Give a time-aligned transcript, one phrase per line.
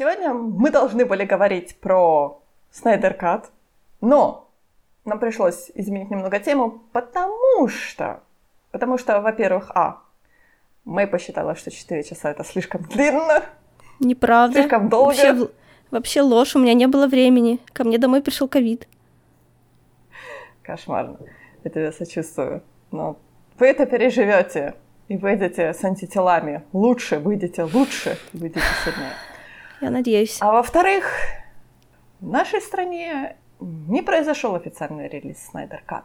[0.00, 2.40] Сегодня мы должны были говорить про
[2.70, 3.50] Снайдер Кат,
[4.00, 4.48] но
[5.04, 8.22] нам пришлось изменить немного тему, потому что,
[8.70, 10.00] потому что, во-первых, а,
[10.86, 13.42] Мэй посчитала, что 4 часа это слишком длинно.
[13.98, 14.60] Неправда.
[14.60, 15.08] Слишком долго.
[15.08, 15.48] Вообще,
[15.90, 17.60] вообще ложь, у меня не было времени.
[17.74, 18.88] Ко мне домой пришел ковид.
[20.62, 21.18] Кошмарно.
[21.62, 22.62] Я тебя сочувствую.
[22.90, 23.18] Но
[23.58, 24.76] вы это переживете
[25.08, 26.62] и выйдете с антителами.
[26.72, 29.12] Лучше выйдете, лучше выйдете сильнее.
[29.80, 30.38] Я надеюсь.
[30.40, 31.04] А во-вторых,
[32.20, 36.04] в нашей стране не произошел официальный релиз Снайдер Кат.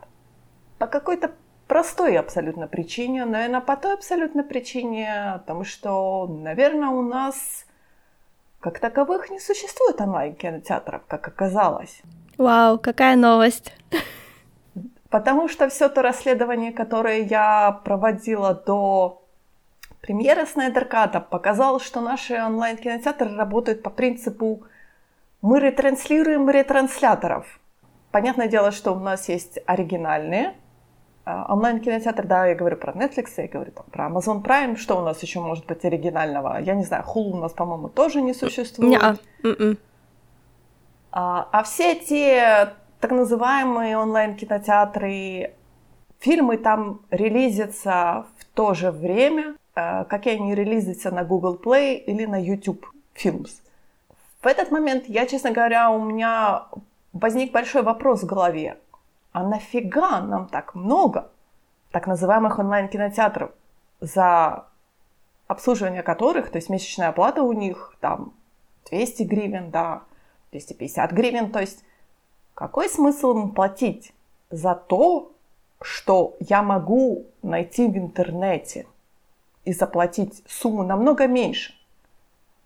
[0.78, 1.32] По какой-то
[1.68, 7.66] простой абсолютно причине, наверное, по той абсолютно причине, потому что, наверное, у нас
[8.60, 12.02] как таковых не существует онлайн-кинотеатров, как оказалось.
[12.38, 13.74] Вау, какая новость!
[15.10, 19.25] Потому что все то расследование, которое я проводила до
[20.06, 24.64] премьеры Снайдерката, показало, что наши онлайн-кинотеатры работают по принципу
[25.42, 27.60] мы ретранслируем ретрансляторов.
[28.12, 30.54] Понятное дело, что у нас есть оригинальные
[31.26, 35.02] а, онлайн-кинотеатры, да, я говорю про Netflix, я говорю там, про Amazon Prime, что у
[35.02, 36.60] нас еще может быть оригинального?
[36.60, 39.02] Я не знаю, Hulu у нас, по-моему, тоже не существует.
[39.44, 39.78] М-м.
[41.12, 45.54] А, а все те так называемые онлайн-кинотеатры,
[46.20, 51.96] фильмы там релизятся в то же время, э, как и они релизятся на Google Play
[51.96, 53.62] или на YouTube Films.
[54.42, 56.68] В этот момент я, честно говоря, у меня
[57.14, 58.78] возник большой вопрос в голове.
[59.32, 61.30] А нафига нам так много
[61.96, 63.52] так называемых онлайн-кинотеатров,
[64.02, 64.66] за
[65.48, 68.34] обслуживание которых, то есть месячная оплата у них там
[68.90, 70.04] 200 гривен, да,
[70.52, 71.86] 250 гривен, то есть
[72.54, 74.14] какой смысл им платить
[74.50, 75.32] за то,
[75.82, 78.88] что я могу найти в интернете
[79.66, 81.74] и заплатить сумму намного меньше?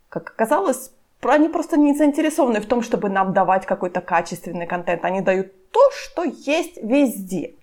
[0.09, 5.03] Как оказалось, они просто не заинтересованы в том, чтобы нам давать какой-то качественный контент.
[5.05, 7.53] Они дают то, что есть везде.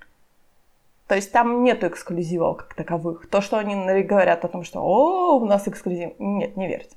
[1.06, 3.28] То есть там нету эксклюзивов как таковых.
[3.28, 6.12] То, что они говорят о том, что «О, у нас эксклюзив».
[6.18, 6.97] Нет, не верьте.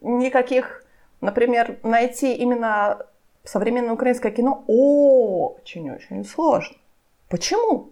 [0.00, 0.84] Никаких,
[1.20, 3.04] например, найти именно
[3.44, 6.76] современное украинское кино очень-очень сложно.
[7.28, 7.89] Почему?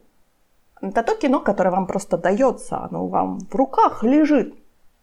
[0.80, 4.54] Это то кино, которое вам просто дается, оно вам в руках лежит.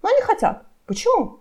[0.02, 0.64] Но они хотят.
[0.86, 1.40] Почему?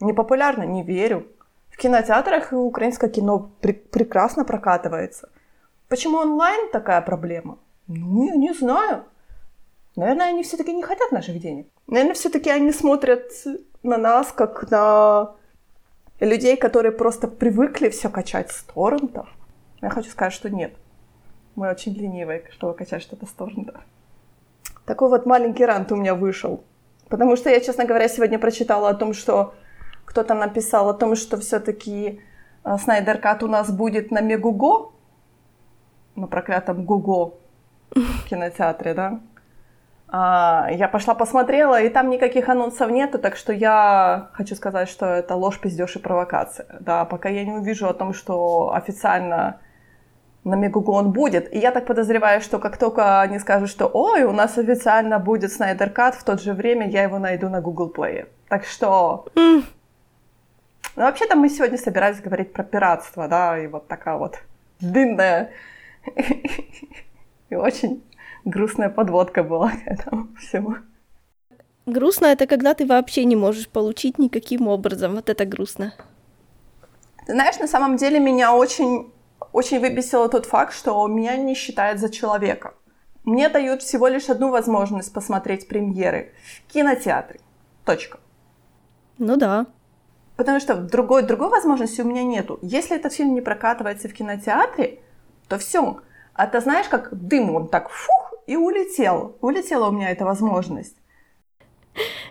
[0.00, 1.26] Непопулярно, не верю.
[1.70, 5.28] В кинотеатрах украинское кино пр- прекрасно прокатывается.
[5.88, 7.58] Почему онлайн такая проблема?
[7.86, 9.04] Ну, я не знаю.
[9.96, 11.66] Наверное, они все-таки не хотят наших денег.
[11.86, 13.30] Наверное, все-таки они смотрят
[13.82, 15.34] на нас как на
[16.20, 19.28] людей, которые просто привыкли все качать с торрентов.
[19.80, 20.72] Я хочу сказать, что нет.
[21.54, 23.80] Мы очень ленивые, чтобы качать что-то с торрента.
[24.84, 26.64] Такой вот маленький рант у меня вышел.
[27.08, 29.54] Потому что я, честно говоря, сегодня прочитала о том, что
[30.04, 32.20] кто-то написал о том, что все-таки
[32.78, 34.92] Снайдер Кат у нас будет на Мегуго,
[36.16, 37.34] на проклятом Гуго
[38.28, 39.20] кинотеатре, да?
[40.08, 45.06] А, я пошла посмотрела, и там никаких анонсов нету, так что я хочу сказать, что
[45.06, 46.66] это ложь, пиздеж и провокация.
[46.80, 49.60] Да, пока я не увижу о том, что официально
[50.44, 51.52] на Мегугу он будет.
[51.54, 55.52] И я так подозреваю, что как только они скажут, что ой, у нас официально будет
[55.52, 58.26] Снайдер Кат, в то же время я его найду на Google Play.
[58.48, 59.26] Так что...
[59.34, 59.62] Mm.
[60.94, 64.38] Ну, вообще-то мы сегодня собирались говорить про пиратство, да, и вот такая вот
[64.80, 65.50] длинная
[67.48, 68.02] и очень
[68.44, 70.76] грустная подводка была к этому всему.
[71.86, 75.14] Грустно это когда ты вообще не можешь получить никаким образом.
[75.14, 75.94] Вот это грустно.
[77.26, 79.12] Ты знаешь, на самом деле меня очень,
[79.52, 82.74] очень выбесило тот факт, что меня не считают за человека.
[83.24, 86.32] Мне дают всего лишь одну возможность посмотреть премьеры
[86.66, 87.40] в кинотеатре.
[87.84, 88.18] Точка.
[89.18, 89.66] Ну да.
[90.36, 92.58] Потому что другой, другой возможности у меня нету.
[92.62, 95.00] Если этот фильм не прокатывается в кинотеатре,
[95.48, 96.00] то все.
[96.34, 99.36] А ты знаешь, как дым, он так фух, и улетел.
[99.40, 100.96] Улетела у меня эта возможность.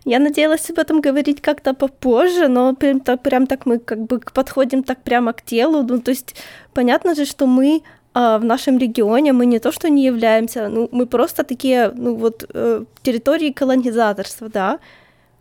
[0.05, 4.19] Я надеялась об этом говорить как-то попозже, но прям так, прям так мы как бы
[4.33, 5.83] подходим так прямо к телу.
[5.83, 6.35] Ну, то есть
[6.73, 10.89] понятно же, что мы а, в нашем регионе, мы не то что не являемся, ну,
[10.91, 14.79] мы просто такие, ну вот, э, территории колонизаторства, да,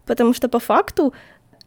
[0.06, 1.12] потому что по факту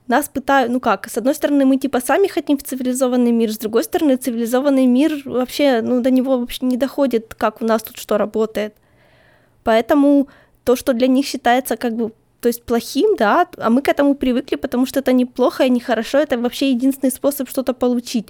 [0.07, 3.57] нас пытают, ну как, с одной стороны, мы типа сами хотим в цивилизованный мир, с
[3.57, 7.97] другой стороны, цивилизованный мир вообще, ну до него вообще не доходит, как у нас тут
[7.97, 8.73] что работает.
[9.63, 10.27] Поэтому
[10.63, 12.11] то, что для них считается как бы
[12.43, 16.17] то есть плохим, да, а мы к этому привыкли, потому что это неплохо и нехорошо,
[16.17, 18.27] это вообще единственный способ что-то получить.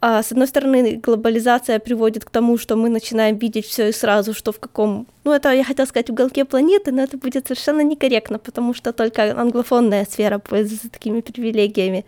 [0.00, 4.34] А, с одной стороны, глобализация приводит к тому, что мы начинаем видеть все и сразу,
[4.34, 5.08] что в каком...
[5.24, 9.36] Ну, это я хотела сказать уголке планеты, но это будет совершенно некорректно, потому что только
[9.36, 12.04] англофонная сфера пользуется такими привилегиями.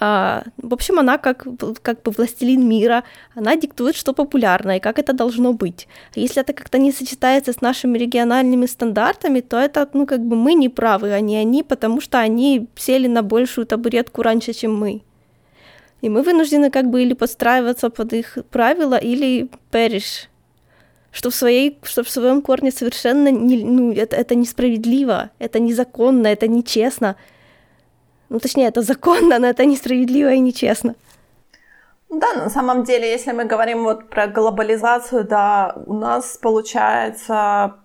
[0.00, 1.46] А, в общем, она как,
[1.82, 3.04] как бы властелин мира,
[3.34, 5.86] она диктует, что популярно и как это должно быть.
[6.16, 10.54] Если это как-то не сочетается с нашими региональными стандартами, то это, ну, как бы мы
[10.54, 15.02] не правы, а не они, потому что они сели на большую табуретку раньше, чем мы.
[16.00, 20.28] И мы вынуждены как бы или подстраиваться под их правила, или периш,
[21.12, 26.26] что в, своей, что в своем корне совершенно не, ну, это, это несправедливо, это незаконно,
[26.26, 27.14] это нечестно–
[28.34, 30.94] ну, точнее, это законно, но это несправедливо и нечестно.
[32.10, 37.76] Да, на самом деле, если мы говорим вот про глобализацию, да, у нас получается,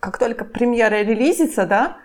[0.00, 1.96] как только премьера релизится, да,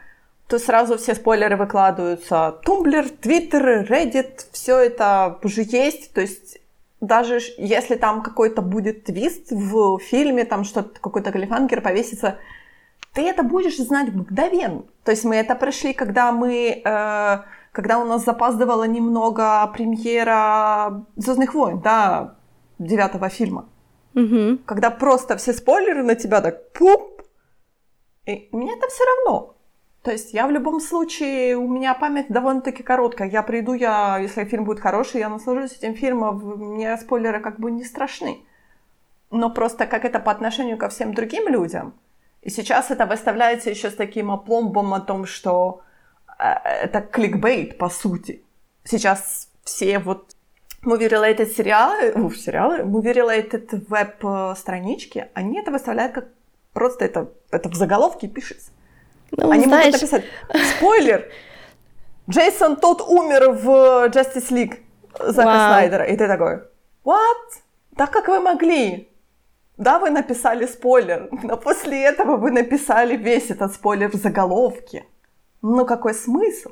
[0.48, 2.60] то сразу все спойлеры выкладываются.
[2.64, 6.14] Tumblr, Твиттер, Reddit, все это уже есть.
[6.14, 6.60] То есть
[7.02, 12.38] даже если там какой-то будет твист в фильме, там что-то, какой-то cliffhanger повесится,
[13.14, 14.84] ты это будешь знать мгновенно.
[15.04, 17.38] То есть мы это прошли, когда мы э,
[17.78, 22.34] когда у нас запаздывала немного премьера Звездных войн, да,
[22.80, 23.70] девятого фильма.
[24.16, 24.64] Угу.
[24.66, 27.22] Когда просто все спойлеры на тебя так пуп.
[28.26, 29.58] И мне это все равно.
[30.02, 33.30] То есть я в любом случае, у меня память довольно-таки короткая.
[33.30, 36.40] Я приду, я, если фильм будет хороший, я наслажусь этим фильмом,
[36.74, 38.40] мне спойлеры как бы не страшны.
[39.30, 41.94] Но просто как это по отношению ко всем другим людям.
[42.42, 45.84] И сейчас это выставляется еще с таким опломбом о том, что
[46.38, 48.44] это кликбейт, по сути.
[48.84, 50.32] Сейчас все вот
[50.84, 56.30] movie-related сериалы, ну, сериалы, movie-related веб-странички, они это выставляют как
[56.74, 58.72] просто это, это в заголовке пишется.
[59.32, 59.86] Ну, они знаешь...
[59.86, 60.26] могут написать
[60.78, 61.30] спойлер,
[62.30, 64.80] Джейсон тот умер в Justice League
[65.20, 65.68] Зака wow.
[65.68, 66.04] Снайдера.
[66.04, 66.62] И ты такой,
[67.06, 67.62] what?
[67.96, 69.10] Так как вы могли?
[69.78, 75.06] Да, вы написали спойлер, но после этого вы написали весь этот спойлер в заголовке.
[75.62, 76.72] Ну какой смысл?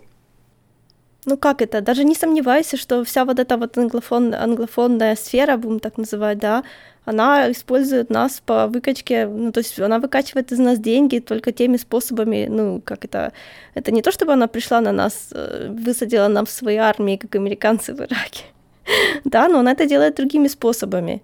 [1.25, 1.81] Ну как это?
[1.81, 6.63] Даже не сомневайся, что вся вот эта вот англофон, англофонная сфера, будем так называть, да,
[7.03, 11.77] она использует нас по выкачке, ну, то есть она выкачивает из нас деньги только теми
[11.77, 13.31] способами, ну, как это,
[13.73, 17.35] это не то, чтобы она пришла на нас, э, высадила нам в своей армии, как
[17.35, 18.43] американцы в Ираке,
[19.23, 21.23] да, но она это делает другими способами.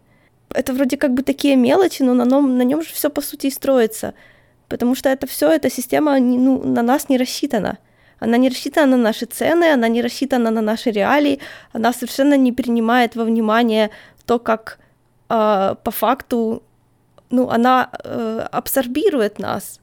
[0.53, 3.47] Это вроде как бы такие мелочи, но на нем, на нем же все по сути
[3.47, 4.13] и строится–
[4.71, 7.77] потому что это все, эта система ну, на нас не рассчитана.
[8.19, 11.39] Она не рассчитана на наши цены, она не рассчитана на наши реалии,
[11.73, 13.89] она совершенно не принимает во внимание
[14.25, 14.79] то, как
[15.29, 16.63] э, по факту
[17.31, 19.79] ну, она э, абсорбирует нас.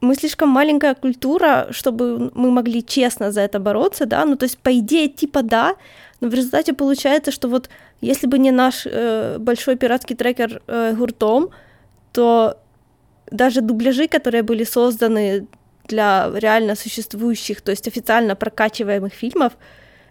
[0.00, 4.58] Мы слишком маленькая культура, чтобы мы могли честно за это бороться, да, ну то есть
[4.58, 5.74] по идее типа да,
[6.20, 7.68] но в результате получается, что вот
[8.00, 11.50] если бы не наш э, большой пиратский трекер э, Гуртом,
[12.12, 12.56] то
[13.30, 15.46] даже дубляжи, которые были созданы
[15.86, 19.52] для реально существующих, то есть официально прокачиваемых фильмов,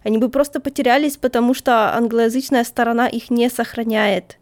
[0.04, 4.38] они бы просто потерялись, потому что англоязычная сторона их не сохраняет.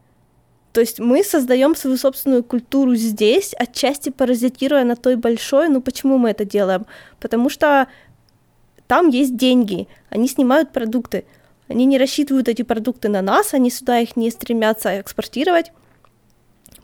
[0.74, 5.70] То есть мы создаем свою собственную культуру здесь, отчасти паразитируя на той большой.
[5.70, 6.88] Ну почему мы это делаем?
[7.20, 7.88] Потому что
[8.88, 11.26] там есть деньги, они снимают продукты.
[11.70, 15.72] Они не рассчитывают эти продукты на нас, они сюда их не стремятся экспортировать.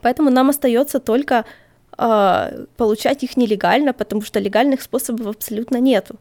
[0.01, 1.45] Поэтому нам остается только
[1.99, 6.15] э, получать их нелегально, потому что легальных способов абсолютно нету.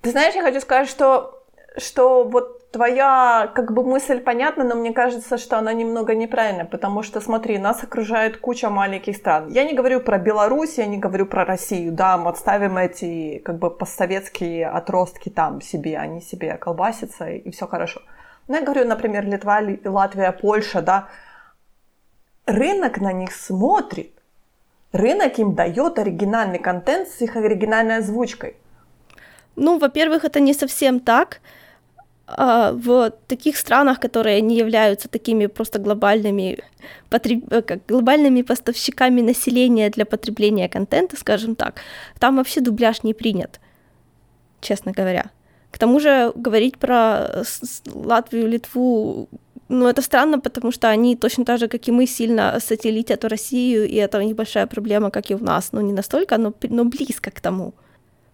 [0.00, 1.44] Ты знаешь, я хочу сказать, что,
[1.76, 7.02] что вот твоя как бы мысль понятна, но мне кажется, что она немного неправильная, потому
[7.02, 9.48] что, смотри, нас окружает куча маленьких стран.
[9.48, 13.58] Я не говорю про Беларусь, я не говорю про Россию, да, мы отставим эти как
[13.58, 18.00] бы постсоветские отростки там себе, они себе колбасятся, и все хорошо.
[18.48, 21.08] Но я говорю, например, Литва, Латвия, Польша, да,
[22.46, 24.21] рынок на них смотрит,
[24.92, 28.56] рынок им дает оригинальный контент с их оригинальной озвучкой.
[29.56, 31.40] Ну, во-первых, это не совсем так.
[32.26, 36.58] А, в таких странах, которые не являются такими просто глобальными,
[37.10, 37.52] потреб...
[37.52, 41.80] Э, как глобальными поставщиками населения для потребления контента, скажем так,
[42.18, 43.60] там вообще дубляж не принят,
[44.60, 45.30] честно говоря.
[45.70, 47.42] К тому же говорить про
[47.92, 49.28] Латвию, Литву,
[49.72, 53.88] ну, это странно, потому что они точно так же, как и мы, сильно сателлитят Россию,
[53.88, 55.72] и это у них большая проблема, как и у нас.
[55.72, 57.72] Ну, не настолько, но, но близко к тому.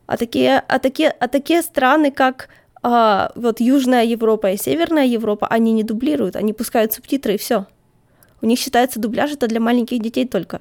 [0.07, 2.49] А такие, а такие, а такие страны, как
[2.83, 7.67] а, вот Южная Европа и Северная Европа, они не дублируют, они пускают субтитры и все.
[8.43, 10.61] У них считается дубляж это для маленьких детей только.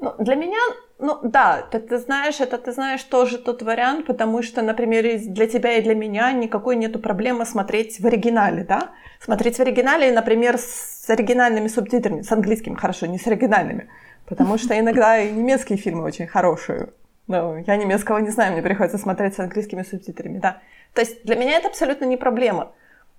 [0.00, 0.58] Ну, для меня
[0.98, 5.46] ну да, ты, ты знаешь, это ты знаешь тоже тот вариант, потому что, например, для
[5.46, 8.92] тебя и для меня никакой нету проблемы смотреть в оригинале, да?
[9.20, 13.88] Смотреть в оригинале, например, с оригинальными субтитрами, с английским, хорошо, не с оригинальными,
[14.26, 16.88] потому что иногда и немецкие фильмы очень хорошие,
[17.26, 20.62] Ну, я немецкого не знаю, мне приходится смотреть с английскими субтитрами, да.
[20.94, 22.72] То есть для меня это абсолютно не проблема.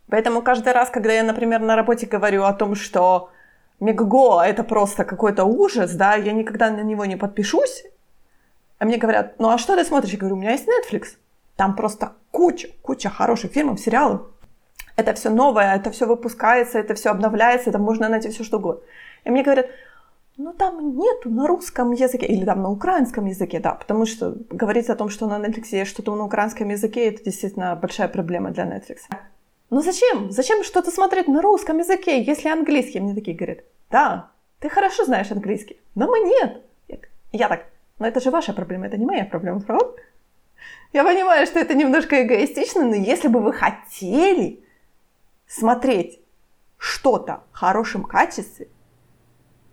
[0.10, 3.30] Поэтому каждый раз, когда я, например, на работе говорю о том, что
[3.80, 7.86] Мегаго— это просто какой-то ужас, да, я никогда на него не подпишусь,
[8.80, 10.14] а мне говорят, ну а что ты смотришь?
[10.14, 11.18] Я говорю, у меня есть Netflix.
[11.56, 14.22] Там просто куча, куча хороших фильмов, сериалов.
[14.96, 18.82] Это все новое, это все выпускается, это все обновляется, это можно найти все что угодно.
[19.26, 19.68] И мне говорят,
[20.38, 24.90] ну там нету на русском языке или там на украинском языке, да, потому что говорить
[24.90, 28.66] о том, что на Netflix есть что-то на украинском языке, это действительно большая проблема для
[28.66, 29.02] Netflix.
[29.70, 30.32] Ну зачем?
[30.32, 33.00] Зачем что-то смотреть на русском языке, если английский?
[33.00, 33.60] Мне такие говорят,
[33.90, 36.64] да, ты хорошо знаешь английский, но мы нет.
[37.34, 37.66] Я так,
[38.00, 39.94] но это же ваша проблема, это не моя проблема, правда?
[40.94, 44.64] Я понимаю, что это немножко эгоистично, но если бы вы хотели
[45.46, 46.22] смотреть
[46.78, 48.70] что-то в хорошем качестве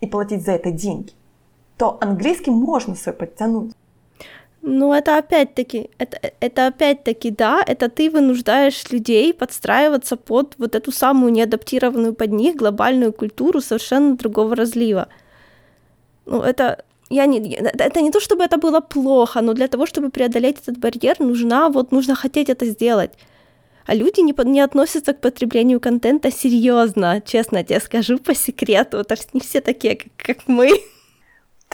[0.01, 1.13] и платить за это деньги,
[1.79, 3.73] то английский можно свой подтянуть.
[4.67, 10.91] Ну, это опять-таки, это, это опять-таки, да, это ты вынуждаешь людей подстраиваться под вот эту
[10.91, 15.09] самую неадаптированную под них глобальную культуру совершенно другого разлива.
[16.25, 20.09] Ну, это, я не, это не то, чтобы это было плохо, но для того, чтобы
[20.09, 23.13] преодолеть этот барьер, нужна, вот, нужно хотеть это сделать.
[23.85, 28.97] А люди не, не относятся к потреблению контента серьезно, честно тебе скажу по секрету.
[28.97, 30.71] Это не все такие, как, как мы.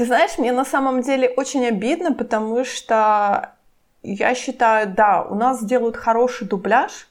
[0.01, 3.53] Ты знаешь, мне на самом деле очень обидно, потому что
[4.03, 7.07] я считаю, да, у нас делают хороший дубляж,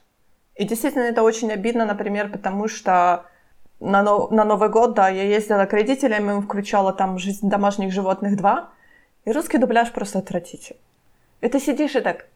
[0.56, 3.26] и действительно это очень обидно, например, потому что
[3.78, 8.36] на, на Новый год, да, я ездила к родителям, им включала там «Жизнь домашних животных
[8.36, 8.64] 2»,
[9.26, 10.80] и русский дубляж просто отвратительный.
[11.42, 12.26] И ты сидишь и так,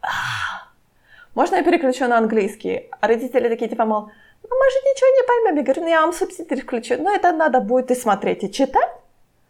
[1.33, 2.89] можно я переключу на английский?
[3.01, 4.03] А родители такие, типа, мол,
[4.41, 5.57] ну мы же ничего не поймем.
[5.57, 6.95] Я говорю, ну я вам субтитры включу.
[6.97, 8.89] Но это надо будет и смотреть, и читать.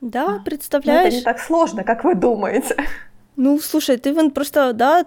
[0.06, 1.02] Да, представляешь?
[1.02, 2.76] Но это не так сложно, как вы думаете.
[3.38, 5.06] Ну, слушай, ты вон просто, да,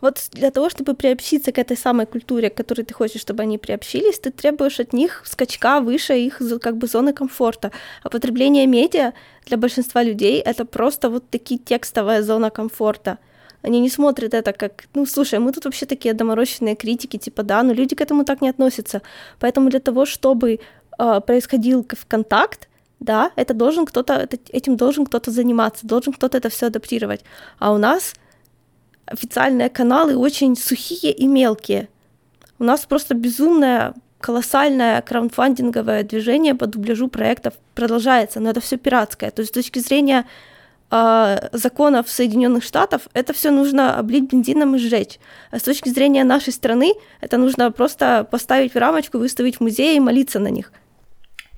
[0.00, 3.58] вот для того, чтобы приобщиться к этой самой культуре, к которой ты хочешь, чтобы они
[3.58, 7.70] приобщились, ты требуешь от них скачка выше их как бы зоны комфорта.
[8.02, 9.12] А потребление медиа
[9.46, 13.18] для большинства людей это просто вот такие текстовая зона комфорта.
[13.62, 17.62] Они не смотрят это как, ну, слушай, мы тут вообще такие доморощенные критики, типа, да,
[17.64, 19.02] но люди к этому так не относятся.
[19.40, 20.60] Поэтому для того, чтобы
[20.98, 22.67] э, происходил контакт,
[23.00, 27.22] да, это должен кто-то, этим должен кто-то заниматься, должен кто-то это все адаптировать.
[27.58, 28.14] А у нас
[29.06, 31.88] официальные каналы очень сухие и мелкие.
[32.58, 39.30] У нас просто безумное, колоссальное краундфандинговое движение по дубляжу проектов продолжается, но это все пиратское.
[39.30, 40.26] То есть с точки зрения
[40.90, 45.20] э, законов Соединенных Штатов это все нужно облить бензином и сжечь.
[45.52, 49.96] А с точки зрения нашей страны это нужно просто поставить в рамочку, выставить в музее
[49.96, 50.72] и молиться на них.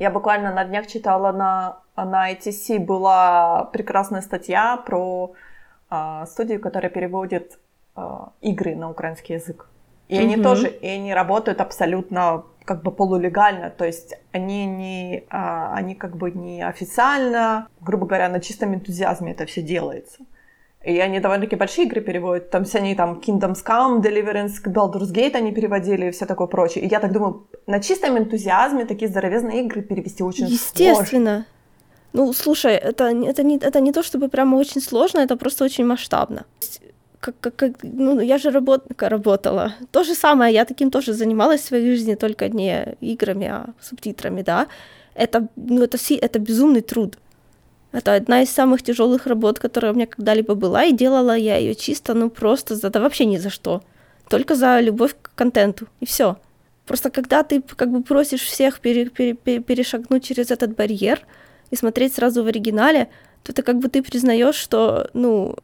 [0.00, 5.35] Я буквально на днях читала на, на ITC была прекрасная статья про
[5.90, 7.59] э, студию, которая переводит
[7.97, 8.00] э,
[8.40, 9.69] игры на украинский язык.
[10.09, 10.21] И mm-hmm.
[10.23, 15.95] они тоже, и они работают абсолютно как бы полулегально, то есть они не, а, они
[15.95, 20.21] как бы не официально, грубо говоря, на чистом энтузиазме это все делается.
[20.82, 22.50] И они довольно-таки большие игры переводят.
[22.50, 26.84] Там все они там Kingdoms Come, Deliverance, Baldur's Gate они переводили и все такое прочее.
[26.84, 31.04] И я так думаю, на чистом энтузиазме такие здоровезные игры перевести очень Естественно.
[31.04, 31.46] Сложно.
[32.12, 35.84] Ну, слушай, это, это, не, это не то, чтобы прямо очень сложно, это просто очень
[35.84, 36.44] масштабно.
[37.20, 39.75] Как, как, как, ну, я же работ, работала.
[39.90, 44.42] То же самое, я таким тоже занималась в своей жизни, только не играми, а субтитрами,
[44.42, 44.66] да.
[45.14, 47.18] Это, ну, это, это безумный труд.
[47.92, 51.75] Это одна из самых тяжелых работ, которая у меня когда-либо была, и делала я ее
[51.75, 53.82] чисто, ну просто за да вообще ни за что.
[54.28, 56.37] Только за любовь к контенту, и все.
[56.87, 61.20] Просто когда ты как бы просишь всех пере, пере, пере, перешагнуть через этот барьер
[61.70, 63.09] и смотреть сразу в оригинале,
[63.42, 65.56] то это как бы ты признаешь, что, ну,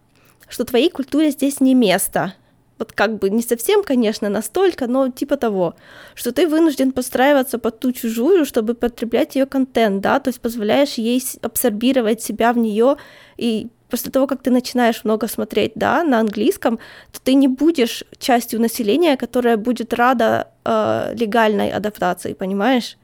[0.48, 2.34] что твоей культуре здесь не место,
[2.78, 5.74] вот как бы не совсем, конечно, настолько, но типа того,
[6.14, 10.94] что ты вынужден подстраиваться под ту чужую, чтобы потреблять ее контент, да, то есть позволяешь
[10.94, 12.96] ей абсорбировать себя в нее,
[13.36, 16.78] и после того, как ты начинаешь много смотреть, да, на английском,
[17.12, 22.96] то ты не будешь частью населения, которая будет рада э, легальной адаптации, понимаешь?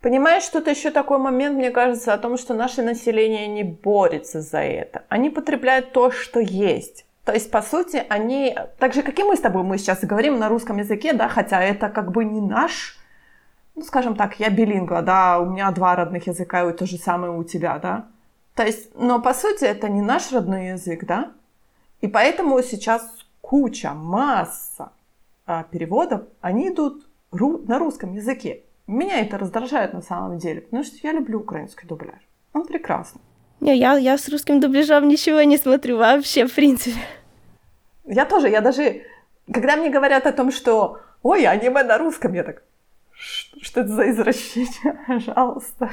[0.00, 4.58] Понимаешь, тут еще такой момент, мне кажется, о том, что наше население не борется за
[4.58, 5.02] это.
[5.08, 7.05] Они потребляют то, что есть.
[7.26, 10.38] То есть, по сути, они, так же, как и мы с тобой, мы сейчас говорим
[10.38, 12.96] на русском языке, да, хотя это как бы не наш,
[13.74, 17.32] ну, скажем так, я билингва, да, у меня два родных языка, и то же самое
[17.32, 18.06] у тебя, да.
[18.54, 21.32] То есть, но по сути это не наш родной язык, да,
[22.00, 23.02] и поэтому сейчас
[23.40, 24.92] куча, масса
[25.46, 28.62] а, переводов, они идут ру- на русском языке.
[28.86, 32.20] Меня это раздражает на самом деле, потому что я люблю украинский дубляж.
[32.52, 33.20] Он прекрасный.
[33.60, 37.00] Не, я, я с русским дубляжом ничего не смотрю вообще, в принципе.
[38.04, 39.02] Я тоже, я даже...
[39.52, 42.62] Когда мне говорят о том, что «Ой, аниме на русском», я так
[43.12, 44.98] «Что это за извращение?
[45.06, 45.90] Пожалуйста».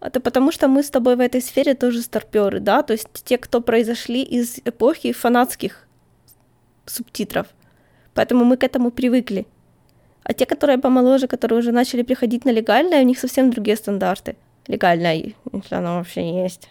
[0.00, 2.82] Это потому, что мы с тобой в этой сфере тоже старперы, да?
[2.82, 5.86] То есть те, кто произошли из эпохи фанатских
[6.86, 7.46] субтитров.
[8.12, 9.46] Поэтому мы к этому привыкли.
[10.24, 14.36] А те, которые помоложе, которые уже начали приходить на легальное, у них совсем другие стандарты.
[14.66, 16.70] Легальное, если оно вообще есть.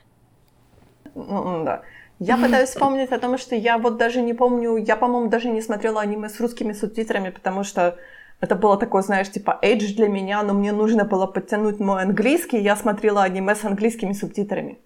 [1.16, 1.82] Ну, да.
[2.20, 5.62] Я пытаюсь вспомнить о том, что я вот даже не помню, я, по-моему, даже не
[5.62, 7.98] смотрела аниме с русскими субтитрами, потому что
[8.40, 12.60] это было такое, знаешь, типа эйдж для меня, но мне нужно было подтянуть мой английский,
[12.60, 14.78] я смотрела аниме с английскими субтитрами.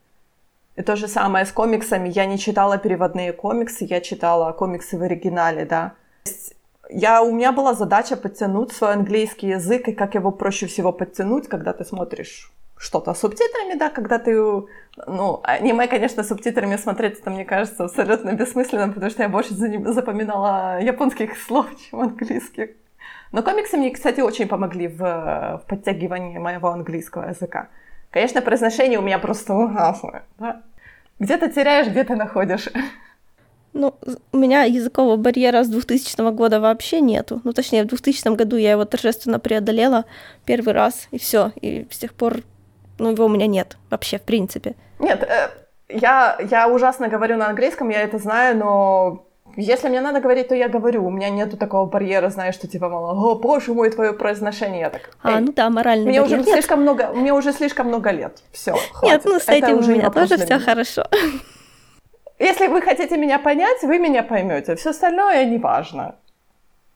[0.77, 2.09] И то же самое с комиксами.
[2.09, 5.93] Я не читала переводные комиксы, я читала комиксы в оригинале, да.
[6.89, 11.47] Я, у меня была задача подтянуть свой английский язык, и как его проще всего подтянуть,
[11.47, 17.45] когда ты смотришь что-то субтитрами, да, когда ты, ну, аниме, конечно, субтитрами смотреть, это, мне
[17.45, 22.69] кажется, абсолютно бессмысленно, потому что я больше запоминала японских слов, чем английских.
[23.31, 27.69] Но комиксы мне, кстати, очень помогли в, в подтягивании моего английского языка.
[28.11, 30.61] Конечно, произношение у меня просто ужасное, да.
[31.19, 32.69] Где-то теряешь, где-то находишь.
[33.73, 33.93] Ну,
[34.31, 37.41] у меня языкового барьера с 2000 года вообще нету.
[37.43, 40.05] Ну, точнее, в 2000 году я его торжественно преодолела
[40.45, 41.51] первый раз, и все.
[41.59, 42.37] И с тех пор,
[42.97, 44.75] ну, его у меня нет вообще, в принципе.
[44.99, 45.49] Нет, э,
[45.89, 49.25] я, я ужасно говорю на английском, я это знаю, но
[49.55, 51.05] если мне надо говорить, то я говорю.
[51.05, 54.81] У меня нету такого барьера, знаешь, что типа, мало, о, боже мой, твое произношение.
[54.81, 56.39] Я так, а, ну да, моральный мне барьер.
[56.39, 56.55] Уже нет.
[56.55, 58.41] слишком много, мне уже слишком много лет.
[58.51, 61.05] Все, Нет, ну с этим уже у меня тоже все хорошо.
[62.37, 64.75] Если вы хотите меня понять, вы меня поймете.
[64.75, 66.15] Все остальное не важно.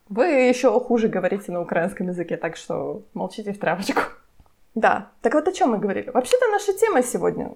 [0.09, 4.01] Вы еще хуже говорите на украинском языке, так что молчите в травочку.
[4.75, 6.09] Да, так вот о чем мы говорили.
[6.09, 7.51] Вообще-то наша тема сегодня,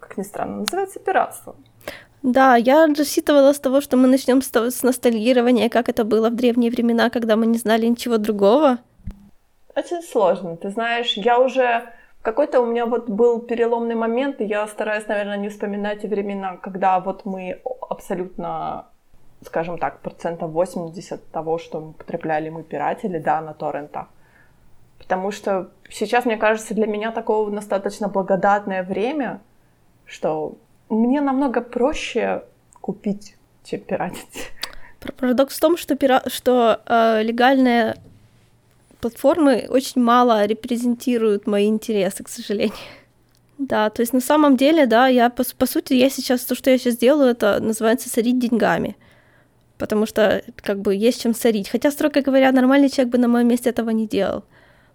[0.00, 1.54] как ни странно, называется пиратство.
[2.22, 6.34] Да, я рассчитывала с того, что мы начнем с, с ностальгирования, как это было в
[6.34, 8.78] древние времена, когда мы не знали ничего другого.
[9.76, 10.56] Очень сложно.
[10.56, 15.36] Ты знаешь, я уже какой-то у меня вот был переломный момент, и я стараюсь, наверное,
[15.36, 18.86] не вспоминать времена, когда вот мы абсолютно,
[19.46, 24.08] скажем так, процентов 80 того, что мы потребляли, мы пиратели, да, на торрентах.
[25.08, 29.40] Потому что сейчас, мне кажется, для меня такое достаточно благодатное время,
[30.04, 30.58] что
[30.90, 32.42] мне намного проще
[32.82, 34.50] купить, чем пиратить.
[35.16, 36.22] Парадокс в том, что, пира...
[36.26, 37.96] что э, легальные
[39.00, 42.76] платформы очень мало репрезентируют мои интересы, к сожалению.
[43.56, 46.68] Да, то есть на самом деле, да, я по, по сути, я сейчас, то, что
[46.68, 48.94] я сейчас делаю, это называется сорить деньгами.
[49.78, 51.70] Потому что, как бы, есть чем сорить.
[51.70, 54.44] Хотя, строго говоря, нормальный человек бы на моем месте этого не делал.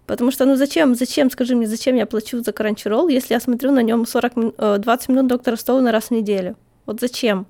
[0.06, 3.72] Потому что, ну зачем, зачем, скажи мне, зачем я плачу за Crunchyroll, если я смотрю
[3.72, 6.56] на нем 40, 20 минут Доктора Стоуна раз в неделю?
[6.86, 7.46] Вот зачем?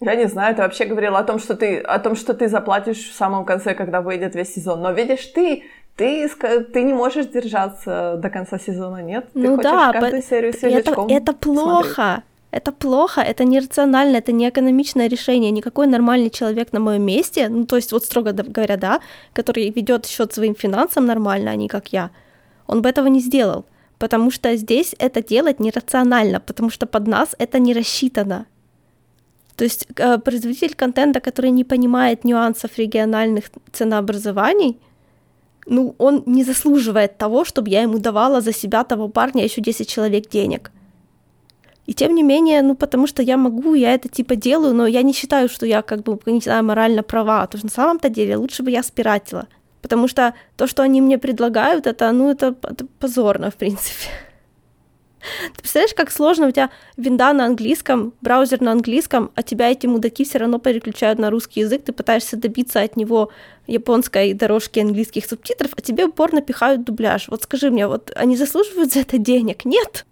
[0.00, 3.10] Я не знаю, ты вообще говорила о том, что ты, о том, что ты заплатишь
[3.10, 4.80] в самом конце, когда выйдет весь сезон.
[4.80, 5.64] Но видишь, ты,
[5.96, 9.26] ты, ты не можешь держаться до конца сезона, нет?
[9.34, 11.92] Ты ну хочешь да, каждую серию это, это плохо.
[11.92, 12.24] Смотреть.
[12.52, 15.50] Это плохо, это нерационально, это не экономичное решение.
[15.52, 19.00] Никакой нормальный человек на моем месте, ну то есть вот строго говоря, да,
[19.32, 22.10] который ведет счет своим финансам нормально, а не как я,
[22.66, 23.64] он бы этого не сделал.
[23.98, 28.46] Потому что здесь это делать нерационально, потому что под нас это не рассчитано.
[29.56, 34.78] То есть э, производитель контента, который не понимает нюансов региональных ценообразований,
[35.66, 39.86] ну, он не заслуживает того, чтобы я ему давала за себя того парня еще 10
[39.86, 40.70] человек денег.
[41.90, 45.02] И тем не менее, ну, потому что я могу, я это типа делаю, но я
[45.02, 47.44] не считаю, что я как бы, не знаю, морально права.
[47.48, 49.48] То есть на самом-то деле лучше бы я спиратила.
[49.82, 54.06] Потому что то, что они мне предлагают, это, ну, это, это позорно, в принципе.
[55.56, 59.88] Ты представляешь, как сложно у тебя винда на английском, браузер на английском, а тебя эти
[59.88, 63.32] мудаки все равно переключают на русский язык, ты пытаешься добиться от него
[63.66, 67.26] японской дорожки английских субтитров, а тебе упорно пихают дубляж.
[67.26, 69.64] Вот скажи мне, вот они заслуживают за это денег?
[69.64, 70.06] Нет?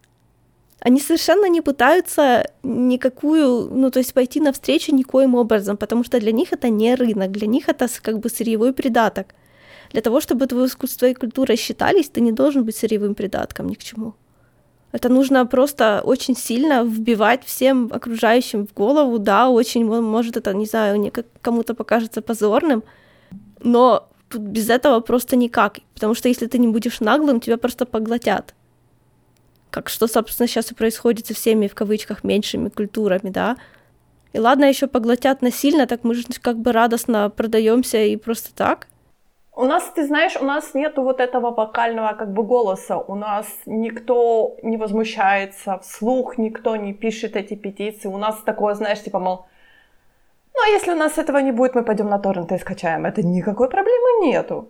[0.89, 6.33] Они совершенно не пытаются никакую, ну, то есть пойти навстречу никоим образом, потому что для
[6.33, 9.27] них это не рынок, для них это как бы сырьевой придаток.
[9.93, 13.75] Для того, чтобы твое искусство и культура считались, ты не должен быть сырьевым придатком ни
[13.75, 14.15] к чему.
[14.93, 20.67] Это нужно просто очень сильно вбивать всем окружающим в голову, да, очень, может, это, не
[20.67, 22.83] знаю, кому-то покажется позорным,
[23.65, 27.85] но тут без этого просто никак, потому что если ты не будешь наглым, тебя просто
[27.85, 28.55] поглотят
[29.79, 33.57] как что, собственно, сейчас и происходит со всеми, в кавычках, меньшими культурами, да.
[34.33, 38.89] И ладно, еще поглотят насильно, так мы же как бы радостно продаемся и просто так.
[39.53, 42.99] У нас, ты знаешь, у нас нету вот этого вокального как бы голоса.
[42.99, 48.09] У нас никто не возмущается вслух, никто не пишет эти петиции.
[48.09, 49.47] У нас такое, знаешь, типа, мол,
[50.55, 53.07] ну а если у нас этого не будет, мы пойдем на торренты и скачаем.
[53.07, 54.69] Это никакой проблемы нету.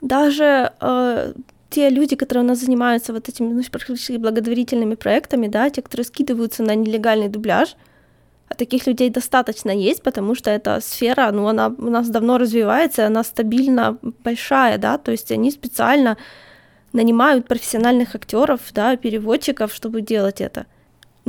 [0.00, 1.32] Даже э,
[1.70, 6.04] те люди, которые у нас занимаются вот этими ну, практически благотворительными проектами, да, те, которые
[6.04, 7.76] скидываются на нелегальный дубляж,
[8.48, 13.06] а таких людей достаточно есть, потому что эта сфера, ну, она у нас давно развивается,
[13.06, 16.16] она стабильно большая, да, то есть они специально
[16.94, 20.66] нанимают профессиональных актеров, да, переводчиков, чтобы делать это.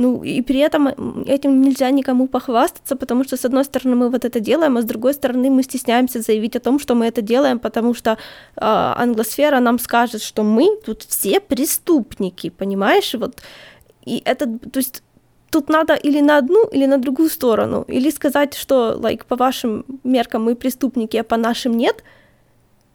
[0.00, 0.88] Ну, и при этом
[1.26, 4.84] этим нельзя никому похвастаться, потому что, с одной стороны, мы вот это делаем, а с
[4.86, 8.16] другой стороны, мы стесняемся заявить о том, что мы это делаем, потому что э,
[8.56, 13.14] англосфера нам скажет, что мы тут все преступники, понимаешь?
[13.14, 13.42] Вот.
[14.06, 15.02] И это, то есть
[15.50, 17.84] тут надо или на одну, или на другую сторону.
[17.88, 22.02] Или сказать, что, like, по вашим меркам мы преступники, а по нашим нет.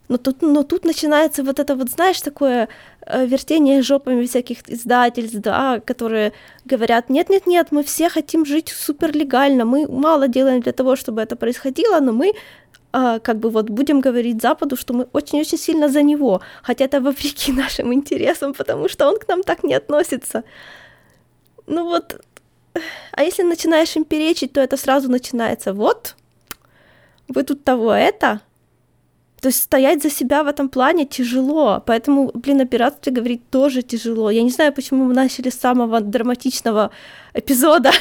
[0.08, 2.68] Но тут, но тут начинается вот это вот, знаешь, такое
[3.06, 6.32] э, вертение жопами всяких издательств, да, которые
[6.66, 11.36] говорят, нет-нет-нет, мы все хотим жить супер легально, мы мало делаем для того, чтобы это
[11.36, 12.34] происходило, но мы
[12.98, 17.02] а, как бы вот будем говорить Западу, что мы очень-очень сильно за него, хотя это
[17.02, 20.44] вопреки нашим интересам, потому что он к нам так не относится.
[21.68, 22.22] Ну вот,
[23.12, 25.74] а если начинаешь им перечить, то это сразу начинается.
[25.74, 26.16] Вот,
[27.28, 28.40] вы тут того это.
[29.46, 31.80] То есть стоять за себя в этом плане тяжело.
[31.86, 34.32] Поэтому, блин, о пиратстве говорить тоже тяжело.
[34.32, 36.90] Я не знаю, почему мы начали с самого драматичного
[37.36, 37.92] эпизода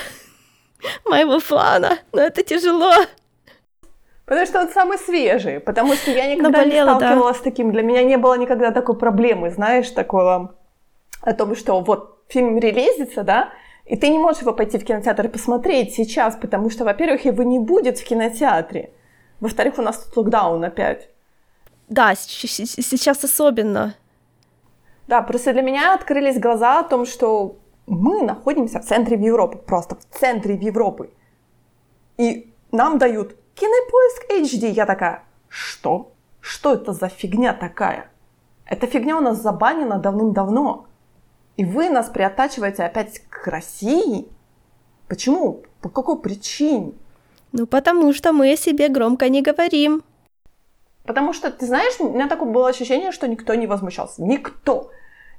[1.05, 2.93] моего плана, но это тяжело.
[4.25, 7.41] Потому что он самый свежий, потому что я никогда Наболела, не сталкивалась да.
[7.41, 7.73] с таким.
[7.73, 10.55] Для меня не было никогда такой проблемы, знаешь, такого
[11.21, 13.51] о том, что вот фильм релизится, да,
[13.85, 17.59] и ты не можешь его пойти в кинотеатр посмотреть сейчас, потому что, во-первых, его не
[17.59, 18.95] будет в кинотеатре.
[19.41, 21.11] Во-вторых, у нас тут локдаун опять.
[21.89, 23.95] Да, сейчас особенно.
[25.07, 29.97] Да, просто для меня открылись глаза о том, что мы находимся в центре Европы, просто
[29.97, 31.11] в центре Европы.
[32.17, 34.71] И нам дают кинопоиск HD.
[34.71, 36.13] Я такая, что?
[36.41, 38.11] Что это за фигня такая?
[38.67, 40.87] Эта фигня у нас забанена давным-давно.
[41.57, 44.27] И вы нас приотачиваете опять к России?
[45.07, 45.63] Почему?
[45.83, 46.93] По какой причине?
[47.53, 50.03] Ну, потому что мы о себе громко не говорим.
[51.05, 54.23] Потому что, ты знаешь, у меня такое было ощущение, что никто не возмущался.
[54.23, 54.91] Никто.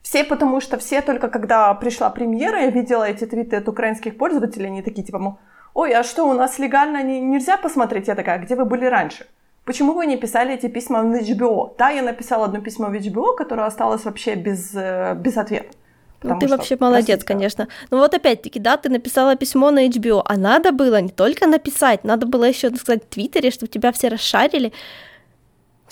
[0.02, 4.68] Все, потому что все только когда пришла премьера, я видела эти твиты от украинских пользователей,
[4.68, 5.40] они такие типа, мол,
[5.74, 8.08] ой, а что, у нас легально не, нельзя посмотреть?
[8.08, 9.26] Я такая, где вы были раньше?
[9.64, 11.74] Почему вы не писали эти письма в HBO?
[11.78, 15.74] Да, я написала одно письмо в HBO, которое осталось вообще без, э, без ответа.
[16.22, 17.28] Ну, ты вообще молодец, красиво.
[17.28, 17.68] конечно.
[17.92, 22.04] Ну вот опять-таки, да, ты написала письмо на HBO, а надо было не только написать,
[22.04, 24.72] надо было еще сказать в Твиттере, чтобы тебя все расшарили,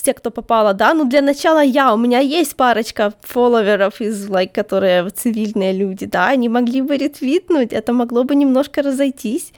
[0.04, 4.52] все, кто попало, да, ну для начала я, у меня есть парочка фолловеров из, like,
[4.54, 9.54] которые цивильные люди, да, они могли бы ретвитнуть, это могло бы немножко разойтись.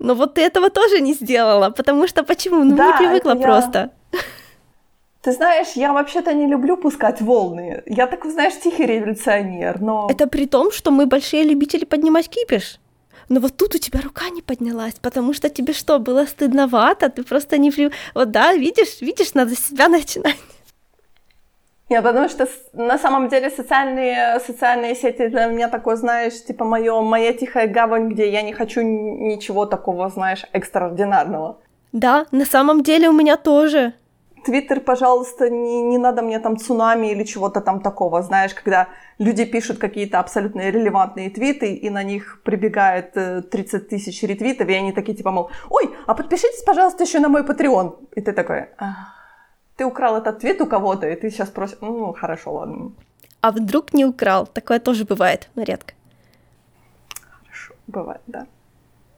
[0.00, 2.64] Но вот ты этого тоже не сделала, потому что почему?
[2.64, 3.78] Ну, да, не привыкла просто.
[4.12, 4.18] Я
[5.22, 7.82] ты знаешь, я вообще-то не люблю пускать волны.
[7.86, 10.08] Я такой, знаешь, тихий революционер, но...
[10.10, 12.78] Это при том, что мы большие любители поднимать кипиш.
[13.28, 17.08] Но вот тут у тебя рука не поднялась, потому что тебе что, было стыдновато?
[17.08, 17.72] Ты просто не...
[18.14, 20.36] Вот да, видишь, видишь, надо себя начинать.
[21.90, 27.02] Нет, потому что на самом деле социальные, социальные сети для меня такое, знаешь, типа моё,
[27.02, 31.58] моя тихая гавань, где я не хочу ничего такого, знаешь, экстраординарного.
[31.92, 33.92] Да, на самом деле у меня тоже.
[34.44, 39.44] Твиттер, пожалуйста, не, не надо мне там цунами или чего-то там такого, знаешь, когда люди
[39.44, 44.92] пишут какие-то абсолютно релевантные твиты, и на них прибегает 30 э, тысяч ретвитов, и они
[44.92, 48.08] такие типа, мол, ой, а подпишитесь, пожалуйста, еще на мой Patreon.
[48.16, 48.68] И ты такой,
[49.76, 52.92] ты украл этот твит у кого-то, и ты сейчас просишь, ну, хорошо, ладно.
[53.40, 54.46] А вдруг не украл?
[54.46, 55.94] Такое тоже бывает, но редко.
[57.42, 58.46] Хорошо, бывает, да.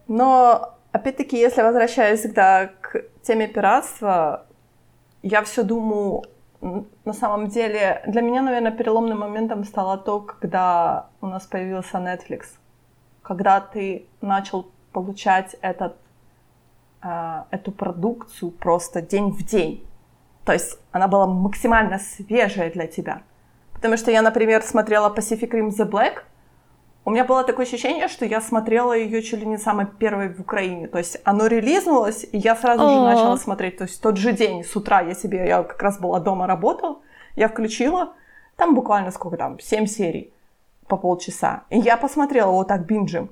[0.09, 4.46] Но, опять-таки, если возвращаясь всегда к теме пиратства,
[5.27, 6.23] я все думаю,
[6.61, 12.45] на самом деле, для меня, наверное, переломным моментом стало то, когда у нас появился Netflix,
[13.23, 15.97] когда ты начал получать этот,
[17.03, 19.85] э, эту продукцию просто день в день.
[20.45, 23.23] То есть она была максимально свежая для тебя.
[23.75, 26.23] Потому что я, например, смотрела Pacific Rim The Black—
[27.07, 30.41] у меня было такое ощущение, что я смотрела ее чуть ли не самой первой в
[30.41, 30.89] Украине.
[30.89, 33.79] То есть оно релизнулось, и я сразу же начала смотреть.
[33.79, 36.99] То есть тот же день с утра я себе, я как раз была дома, работала,
[37.37, 38.15] я включила,
[38.57, 40.33] там буквально сколько там, 7 серий
[40.89, 41.63] по полчаса.
[41.71, 43.31] И я посмотрела вот так бинджем.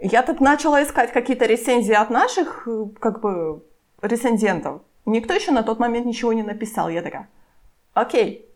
[0.00, 2.66] Я тут начала искать какие-то рецензии от наших,
[2.98, 3.62] как бы,
[4.02, 4.82] рецензентов.
[5.06, 6.88] Никто еще на тот момент ничего не написал.
[6.88, 7.28] Я такая,
[7.94, 8.47] окей,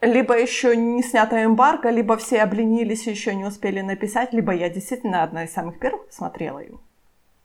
[0.00, 4.68] либо еще не снята эмбарго, либо все обленились и еще не успели написать, либо я
[4.68, 6.78] действительно одна из самых первых смотрела ее.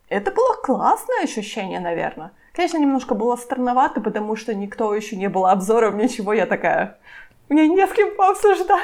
[0.10, 2.32] Это было классное ощущение, наверное.
[2.54, 6.34] Конечно, немножко было странновато, потому что никто еще не было обзоров, ничего.
[6.34, 7.00] Я такая,
[7.48, 8.82] мне не с кем пообсуждать.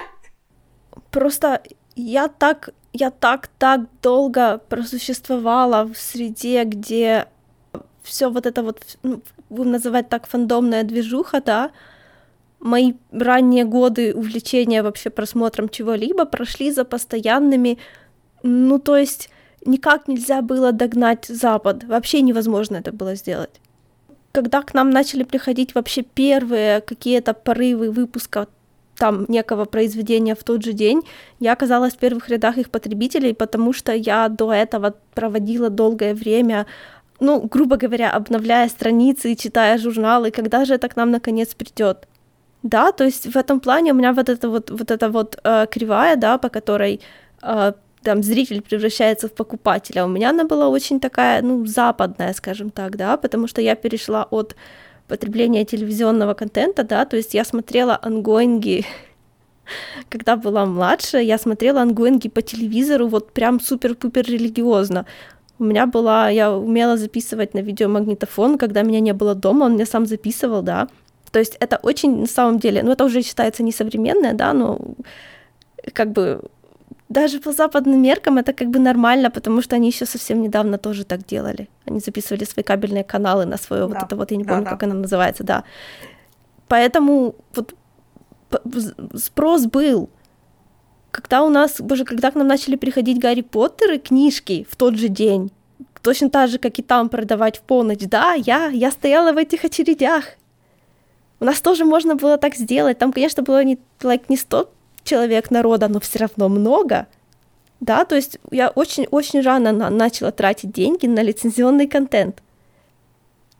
[1.11, 1.61] Просто
[1.95, 7.27] я так, я так, так долго просуществовала в среде, где
[8.03, 11.71] все вот это вот, ну, будем называть так, фандомная движуха, да,
[12.59, 17.77] мои ранние годы увлечения вообще просмотром чего-либо прошли за постоянными,
[18.43, 19.29] ну, то есть
[19.65, 23.61] никак нельзя было догнать Запад, вообще невозможно это было сделать.
[24.31, 28.47] Когда к нам начали приходить вообще первые какие-то порывы выпуска
[28.97, 31.01] там некого произведения в тот же день,
[31.39, 36.65] я оказалась в первых рядах их потребителей, потому что я до этого проводила долгое время
[37.19, 42.07] ну, грубо говоря, обновляя страницы и читая журналы, когда же это к нам наконец придет.
[42.67, 45.67] Да, то есть в этом плане у меня вот эта вот, вот эта вот э,
[45.71, 46.99] кривая, да, по которой
[47.41, 52.69] э, там зритель превращается в покупателя, у меня она была очень такая, ну, западная, скажем
[52.69, 54.55] так, да, потому что я перешла от
[55.07, 58.85] потребления телевизионного контента, да, то есть я смотрела ангоинги,
[60.09, 65.05] когда была младше, я смотрела ангоинги по телевизору вот прям супер-пупер религиозно.
[65.59, 69.85] У меня была, я умела записывать на видеомагнитофон, когда меня не было дома, он меня
[69.85, 70.87] сам записывал, да.
[71.31, 74.79] То есть это очень, на самом деле, ну это уже считается несовременное, да, но
[75.93, 76.41] как бы
[77.09, 81.05] даже по западным меркам это как бы нормально, потому что они еще совсем недавно тоже
[81.05, 81.69] так делали.
[81.85, 83.87] Они записывали свои кабельные каналы на свое да.
[83.87, 84.85] вот это вот, я не помню, да, как да.
[84.87, 85.63] она называется, да.
[86.67, 87.75] Поэтому вот
[89.15, 90.09] спрос был.
[91.11, 95.07] Когда у нас, боже, когда к нам начали приходить Гарри Поттеры, книжки в тот же
[95.07, 95.51] день,
[96.01, 99.63] точно так же, как и там продавать в полночь, да, я, я стояла в этих
[99.63, 100.25] очередях.
[101.39, 102.97] У нас тоже можно было так сделать.
[102.97, 104.71] Там, конечно, было не, like, не 100
[105.03, 107.07] человек народа, но все равно много.
[107.79, 112.41] Да, то есть я очень-очень рано на, начала тратить деньги на лицензионный контент.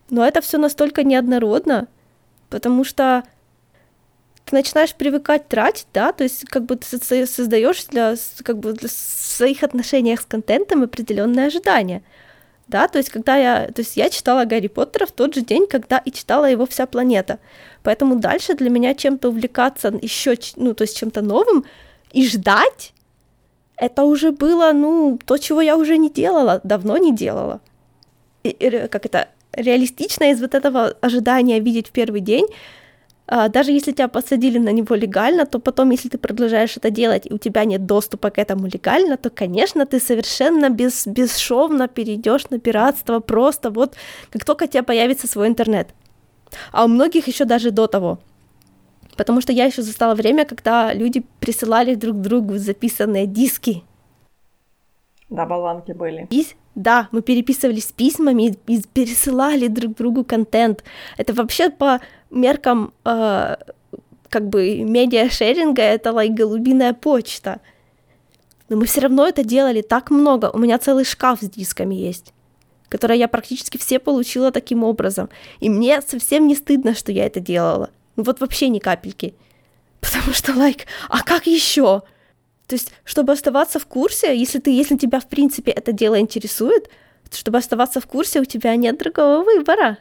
[0.10, 1.88] Но это все настолько неоднородно,
[2.50, 3.24] потому что
[4.46, 8.88] ты начинаешь привыкать тратить, да, то есть как бы ты создаешь для, как бы для
[8.90, 12.02] своих отношениях с контентом определенные ожидания.
[12.68, 15.68] Да, то есть когда я, то есть я читала Гарри Поттера в тот же день,
[15.68, 17.40] когда и читала его вся планета.
[17.84, 21.64] Поэтому дальше для меня чем-то увлекаться еще, ну, то есть чем-то новым
[22.12, 22.94] и ждать,
[23.78, 27.62] это уже было, ну, то, чего я уже не делала, давно не делала.
[28.44, 32.48] И, и, как это, реалистично из вот этого ожидания видеть в первый день,
[33.28, 37.34] даже если тебя посадили на него легально, то потом, если ты продолжаешь это делать, и
[37.34, 42.60] у тебя нет доступа к этому легально, то, конечно, ты совершенно без, бесшовно перейдешь на
[42.60, 43.96] пиратство просто вот,
[44.32, 45.90] как только у тебя появится свой интернет.
[46.72, 48.20] А у многих еще даже до того.
[49.18, 53.84] Потому что я еще застала время, когда люди присылали друг другу записанные диски.
[55.30, 56.28] Да, болванки были.
[56.30, 60.84] И, да, мы переписывались письмами и пересылали друг другу контент.
[61.18, 63.56] Это вообще по меркам э,
[64.30, 67.62] как бы медиа-шеринга это like голубиная почта.
[68.70, 70.50] Но мы все равно это делали так много.
[70.54, 72.34] У меня целый шкаф с дисками есть,
[72.90, 75.30] которые я практически все получила таким образом.
[75.60, 77.90] И мне совсем не стыдно, что я это делала.
[78.16, 79.36] Ну вот вообще ни капельки.
[80.02, 82.04] Потому что, like, а как еще?
[82.68, 86.90] То есть, чтобы оставаться в курсе, если ты, если тебя, в принципе, это дело интересует,
[87.32, 89.98] чтобы оставаться в курсе, у тебя нет другого выбора.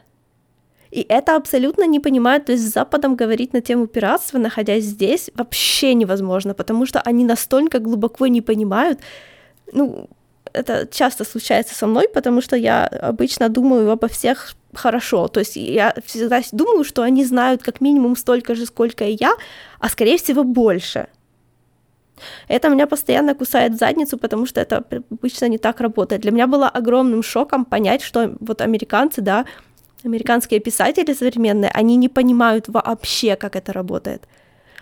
[0.91, 5.29] И это абсолютно не понимают, то есть с Западом говорить на тему пиратства, находясь здесь,
[5.35, 8.99] вообще невозможно, потому что они настолько глубоко не понимают,
[9.73, 10.09] ну,
[10.53, 15.27] это часто случается со мной, потому что я обычно думаю обо всех хорошо.
[15.27, 19.33] То есть я всегда думаю, что они знают как минимум столько же, сколько и я,
[19.79, 21.07] а скорее всего больше.
[22.47, 26.21] Это меня постоянно кусает задницу, потому что это обычно не так работает.
[26.21, 29.45] Для меня было огромным шоком понять, что вот американцы, да,
[30.03, 34.23] американские писатели современные, они не понимают вообще, как это работает.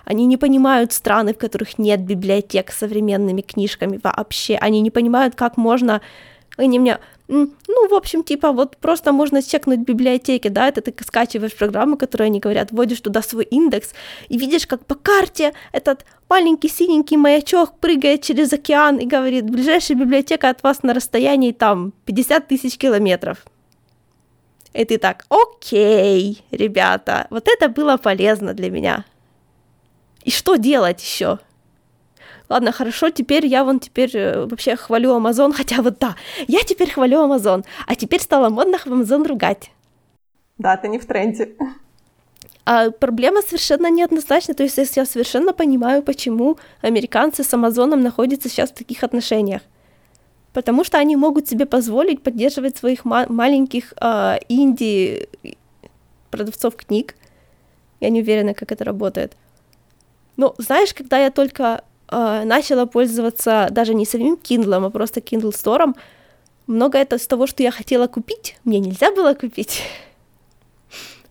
[0.06, 4.56] Они не понимают страны, в которых нет библиотек с современными книжками вообще.
[4.56, 6.02] Они не понимают, как можно...
[6.58, 7.00] Они мне...
[7.28, 7.50] Ну,
[7.90, 12.40] в общем, типа, вот просто можно чекнуть библиотеки, да, это ты скачиваешь программу, которую они
[12.40, 13.94] говорят, вводишь туда свой индекс,
[14.30, 19.98] и видишь, как по карте этот маленький синенький маячок прыгает через океан и говорит, ближайшая
[19.98, 23.40] библиотека от вас на расстоянии там 50 тысяч километров.
[24.76, 29.06] И ты так, окей, ребята, вот это было полезно для меня.
[30.24, 31.40] И что делать еще?
[32.50, 36.16] Ладно, хорошо, теперь я вон теперь э, вообще хвалю Амазон, хотя вот да,
[36.48, 39.72] я теперь хвалю Амазон, а теперь стало модно Амазон ругать.
[40.58, 41.56] Да, ты не в тренде.
[42.66, 44.56] А проблема совершенно неоднозначна.
[44.56, 49.62] То есть я совершенно понимаю, почему американцы с Амазоном находятся сейчас в таких отношениях.
[50.56, 55.28] Потому что они могут себе позволить поддерживать своих ма- маленьких э, инди
[56.32, 57.16] продавцов книг.
[58.00, 59.34] Я не уверена, как это работает.
[60.38, 65.52] Но знаешь, когда я только э, начала пользоваться даже не самим Kindle, а просто Kindle
[65.52, 65.94] Store,
[66.68, 69.82] много это с того, что я хотела купить, мне нельзя было купить.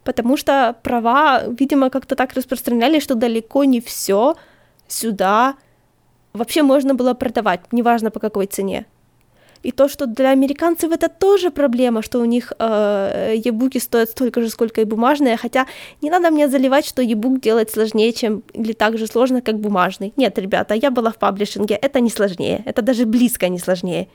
[0.04, 4.34] Потому что права, видимо, как-то так распространяли, что далеко не все
[4.86, 5.54] сюда
[6.34, 8.84] вообще можно было продавать, неважно по какой цене.
[9.64, 14.42] И то, что для американцев это тоже проблема, что у них э, e стоят столько
[14.42, 15.66] же, сколько и бумажные, хотя
[16.02, 20.12] не надо мне заливать, что e делать сложнее, чем или так же сложно, как бумажный.
[20.16, 24.08] Нет, ребята, я была в паблишинге, это не сложнее, это даже близко не сложнее.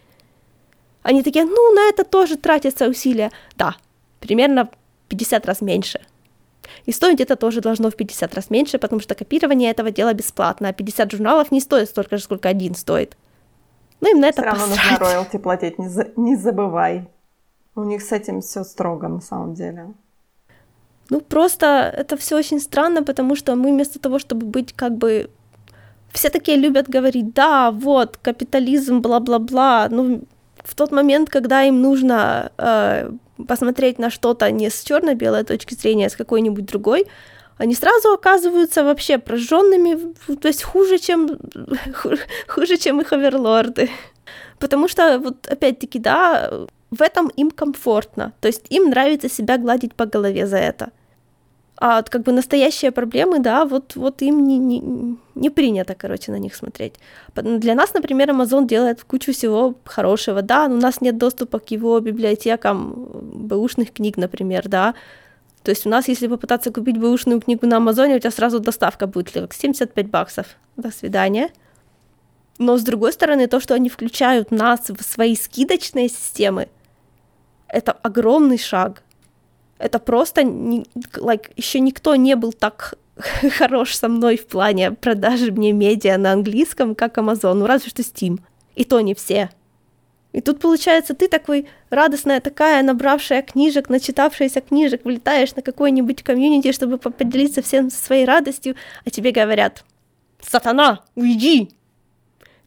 [1.01, 3.31] Они такие, ну, на это тоже тратятся усилия.
[3.57, 3.75] Да,
[4.19, 4.69] примерно
[5.07, 5.99] 50 раз меньше.
[6.85, 10.69] И стоить это тоже должно в 50 раз меньше, потому что копирование этого дела бесплатно,
[10.69, 13.17] а 50 журналов не стоит столько же, сколько один стоит.
[14.01, 16.11] Ну, им на это Все равно нужно роялти платить, не, за...
[16.15, 17.07] не забывай.
[17.75, 19.93] У них с этим все строго, на самом деле.
[21.09, 25.29] Ну, просто это все очень странно, потому что мы вместо того, чтобы быть как бы...
[26.11, 29.87] Все такие любят говорить, да, вот, капитализм, бла-бла-бла.
[29.91, 30.21] Ну,
[30.63, 33.11] в тот момент, когда им нужно э,
[33.47, 37.05] посмотреть на что-то не с черно-белой точки зрения, а с какой-нибудь другой,
[37.59, 41.37] они сразу оказываются вообще прожженными, то есть хуже, чем
[42.47, 43.89] хуже, чем их оверлорды.
[44.59, 46.49] Потому что, вот опять-таки, да,
[46.91, 48.31] в этом им комфортно.
[48.39, 50.89] То есть им нравится себя гладить по голове за это.
[51.81, 56.39] А как бы настоящие проблемы, да, вот, вот им не, не, не принято, короче, на
[56.39, 56.93] них смотреть.
[57.35, 61.71] Для нас, например, Amazon делает кучу всего хорошего, да, но у нас нет доступа к
[61.71, 64.93] его библиотекам бэушных книг, например, да.
[65.69, 69.05] То есть у нас, если попытаться купить бэушную книгу на Амазоне, у тебя сразу доставка
[69.05, 70.47] будет 75 баксов.
[70.77, 71.51] До свидания.
[72.57, 76.69] Но с другой стороны, то, что они включают нас в свои скидочные системы,
[77.67, 79.03] это огромный шаг–
[79.77, 82.95] это просто не, like, еще никто не был так
[83.57, 88.01] хорош со мной в плане продажи мне медиа на английском, как Amazon, ну разве что
[88.01, 88.39] Steam.
[88.73, 89.51] И то не все.
[90.31, 96.71] И тут, получается, ты такой радостная такая, набравшая книжек, начитавшаяся книжек, вылетаешь на какой-нибудь комьюнити,
[96.71, 99.83] чтобы поделиться всем своей радостью, а тебе говорят,
[100.41, 101.69] сатана, уйди!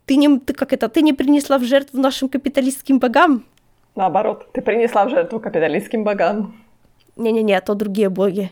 [0.07, 3.44] Ты не, ты как это, ты не принесла в жертву нашим капиталистским богам?
[3.94, 6.57] Наоборот, ты принесла в жертву капиталистским богам.
[7.14, 8.51] Не-не-не, то другие боги.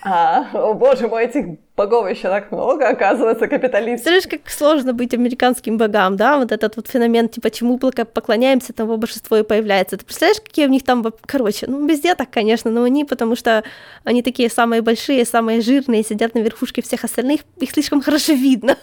[0.00, 4.06] А, о боже мой, этих богов еще так много, оказывается, капиталистов.
[4.06, 6.38] Знаешь, как сложно быть американским богам, да?
[6.38, 9.96] Вот этот вот феномен, типа, чему поклоняемся, того большинство и появляется.
[9.96, 13.64] Ты представляешь, какие у них там, короче, ну, везде так, конечно, но они, потому что
[14.04, 18.76] они такие самые большие, самые жирные, сидят на верхушке всех остальных, их слишком хорошо видно.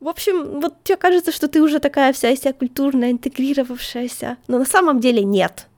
[0.00, 4.66] В общем, вот тебе кажется, что ты уже такая вся себя культурная, интегрировавшаяся, но на
[4.66, 5.68] самом деле нет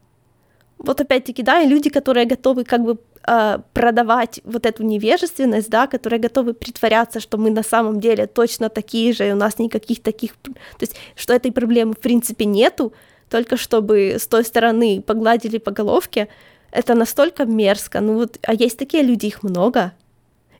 [0.78, 5.86] вот опять-таки, да, и люди, которые готовы как бы э, продавать вот эту невежественность, да,
[5.86, 10.02] которые готовы притворяться, что мы на самом деле точно такие же, и у нас никаких
[10.02, 12.92] таких, то есть, что этой проблемы в принципе нету,
[13.30, 16.28] только чтобы с той стороны погладили по головке,
[16.70, 19.92] это настолько мерзко, ну вот, а есть такие люди, их много,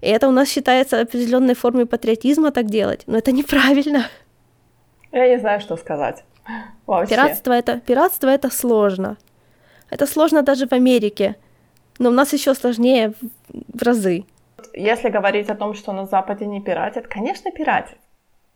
[0.01, 4.07] и это у нас считается определенной формой патриотизма так делать, но это неправильно.
[5.13, 6.25] Я не знаю, что сказать.
[6.87, 7.15] Вообще.
[7.15, 9.17] Пиратство это, пиратство это сложно.
[9.91, 11.37] Это сложно даже в Америке,
[11.99, 13.13] но у нас еще сложнее
[13.49, 14.25] в, разы.
[14.75, 17.99] Если говорить о том, что на Западе не пиратят, конечно, пиратят.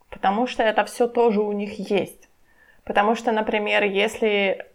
[0.09, 2.29] Потому что это все тоже у них есть.
[2.83, 4.65] Потому что, например, если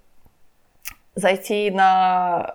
[1.14, 2.54] зайти на,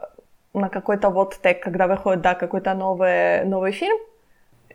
[0.54, 3.98] на какой-то вот тег, когда выходит, да, какой-то новый, новый фильм,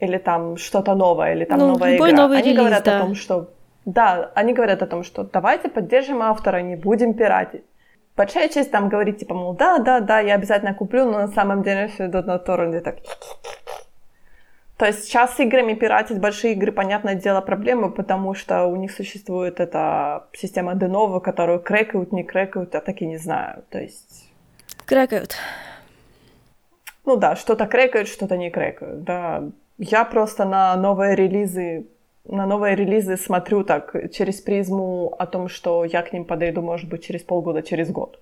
[0.00, 2.98] или там что-то новое, или там ну, новая игра, новый они релиз, говорят да.
[2.98, 3.50] о том, что
[3.84, 7.64] да, они говорят о том, что давайте поддержим автора, не будем пиратить
[8.16, 11.62] большая часть там говорит, типа, мол, да, да, да, я обязательно куплю, но на самом
[11.62, 12.96] деле все идут на торренте так.
[14.76, 18.92] То есть сейчас с играми пиратить большие игры, понятное дело, проблемы, потому что у них
[18.92, 23.64] существует эта система Denovo, которую крэкают, не крэкают, я так и не знаю.
[23.70, 24.30] То есть...
[24.84, 25.36] Крэкают.
[27.06, 29.44] Ну да, что-то крэкают, что-то не крэкают, да.
[29.78, 31.86] Я просто на новые релизы
[32.28, 36.88] на новые релизы смотрю так через призму о том, что я к ним подойду, может
[36.88, 38.18] быть, через полгода, через год.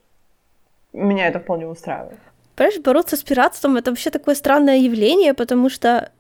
[0.93, 2.19] Меня это вполне устраивает.
[2.57, 6.13] Понимаешь, бороться с пиратством— это вообще такое странное явление, потому что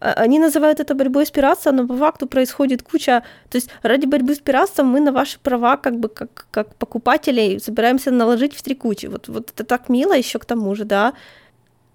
[0.00, 3.22] а, они называют это борьбой с пиратством, но по факту происходит куча...
[3.48, 7.58] То есть ради борьбы с пиратством мы на ваши права как бы как, как покупателей
[7.60, 9.06] собираемся наложить в три кучи.
[9.06, 11.14] Вот, вот это так мило еще к тому же, да.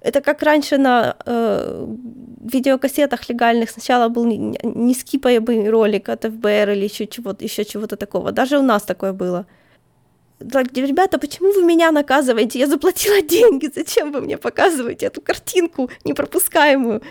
[0.01, 1.85] Это как раньше на э,
[2.41, 8.31] видеокассетах легальных сначала был нескипаемый ролик от ФБР или еще чего-то, еще чего-то такого.
[8.31, 9.45] Даже у нас такое было.
[10.39, 12.59] Так, ребята, почему вы меня наказываете?
[12.59, 17.01] Я заплатила деньги, зачем вы мне показываете эту картинку непропускаемую?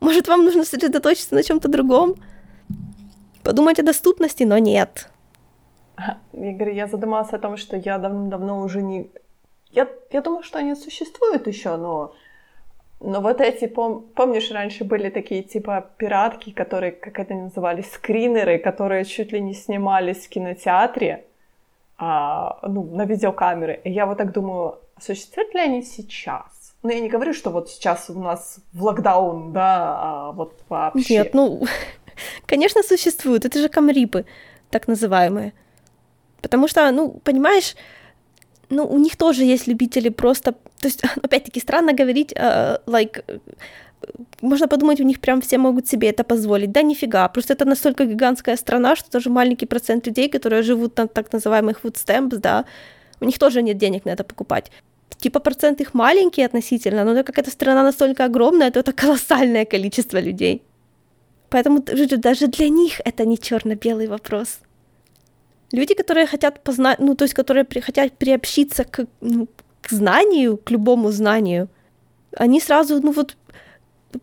[0.00, 2.16] Может, вам нужно сосредоточиться на чем-то другом?
[3.44, 5.08] Подумать о доступности, но нет.
[6.32, 9.10] Игорь, я задумалась о том, что я давно-давно уже не...
[9.70, 12.14] Я, я думаю, что они существуют еще, но...
[13.04, 14.06] Но вот эти, пом...
[14.14, 19.54] помнишь, раньше были такие типа пиратки, которые, как это назывались, скринеры, которые чуть ли не
[19.54, 21.24] снимались в кинотеатре,
[21.98, 23.80] а, ну, на видеокамеры.
[23.84, 26.74] И я вот так думаю, существуют ли они сейчас?
[26.82, 31.14] Ну, я не говорю, что вот сейчас у нас в локдаун, да, а вот вообще.
[31.14, 31.62] Нет, ну,
[32.46, 33.44] конечно, существуют.
[33.44, 34.26] Это же камрипы,
[34.70, 35.52] так называемые.
[36.40, 37.76] Потому что, ну, понимаешь,
[38.68, 40.54] ну, у них тоже есть любители просто...
[40.82, 43.24] То есть, опять-таки, странно говорить, uh, like,
[44.40, 46.72] можно подумать, у них прям все могут себе это позволить.
[46.72, 51.06] Да нифига, просто это настолько гигантская страна, что даже маленький процент людей, которые живут на
[51.06, 52.64] так называемых food stamps, да,
[53.20, 54.70] у них тоже нет денег на это покупать
[55.22, 59.64] типа процент их маленький относительно, но так как эта страна настолько огромная, то это колоссальное
[59.64, 60.62] количество людей.
[61.48, 61.82] Поэтому
[62.16, 64.58] даже для них это не черно-белый вопрос.
[65.72, 69.46] Люди, которые хотят познать, ну, то есть, которые при, хотят приобщиться к, ну,
[69.82, 71.68] к знанию, к любому знанию,
[72.36, 73.36] они сразу, ну вот,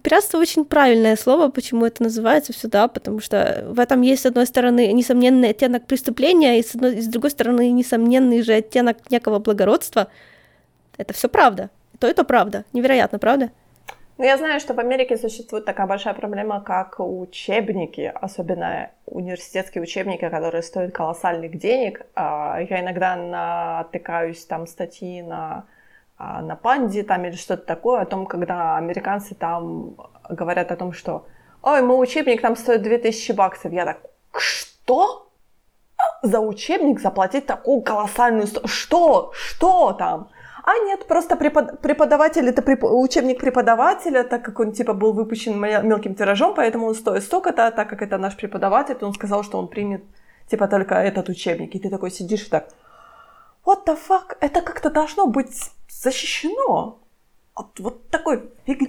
[0.02, 4.48] пиратство очень правильное слово, почему это называется сюда, потому что в этом есть, с одной
[4.48, 9.40] стороны, несомненный оттенок преступления, и с, одной, и с другой стороны, несомненный же оттенок некого
[9.40, 10.08] благородства—
[10.98, 11.70] это все правда.
[12.00, 12.66] То это правда.
[12.74, 13.52] Невероятно, правда?
[14.20, 20.28] Ну, я знаю, что в Америке существует такая большая проблема, как учебники, особенно университетские учебники,
[20.28, 22.06] которые стоят колоссальных денег.
[22.16, 25.64] А, я иногда натыкаюсь там статьи на,
[26.18, 29.96] а, на панде там или что-то такое, о том, когда американцы там
[30.30, 31.26] говорят о том, что
[31.64, 33.72] «Ой, мой учебник там стоит 2000 баксов».
[33.72, 34.02] Я так
[34.38, 35.32] «Что?»
[36.24, 38.48] За учебник заплатить такую колоссальную...
[38.66, 39.32] Что?
[39.34, 40.30] Что там?
[40.70, 41.82] А нет, просто препод...
[41.82, 42.84] преподаватель, это преп...
[42.84, 47.90] учебник преподавателя, так как он типа был выпущен мелким тиражом, поэтому он стоит столько-то, так
[47.90, 50.04] как это наш преподаватель, он сказал, что он примет
[50.48, 51.74] типа только этот учебник.
[51.74, 52.68] И ты такой сидишь и так,
[53.66, 57.00] what the fuck, это как-то должно быть защищено
[57.60, 58.88] от вот такой фигни.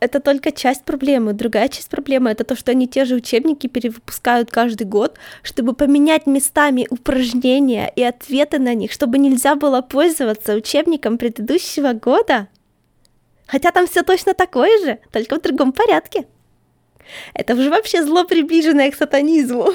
[0.00, 1.32] Это только часть проблемы.
[1.32, 6.26] Другая часть проблемы это то, что они те же учебники перевыпускают каждый год, чтобы поменять
[6.26, 12.48] местами упражнения и ответы на них, чтобы нельзя было пользоваться учебником предыдущего года.
[13.46, 16.26] Хотя там все точно такое же, только в другом порядке.
[17.32, 19.68] Это уже вообще зло, приближенное к сатанизму.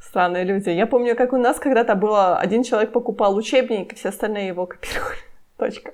[0.00, 0.70] Странные люди.
[0.70, 5.18] Я помню, как у нас когда-то было, один человек покупал учебник, все остальные его копировали.
[5.58, 5.92] Точка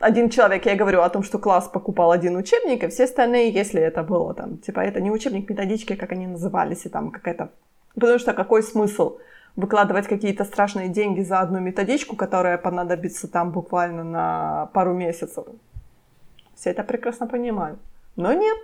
[0.00, 3.80] один человек, я говорю о том, что класс покупал один учебник, и все остальные, если
[3.80, 7.50] это было там, типа, это не учебник методички, как они назывались, и там какая-то...
[7.94, 9.18] Потому что какой смысл
[9.56, 15.46] выкладывать какие-то страшные деньги за одну методичку, которая понадобится там буквально на пару месяцев?
[16.54, 17.78] Все это прекрасно понимают.
[18.16, 18.58] Но нет.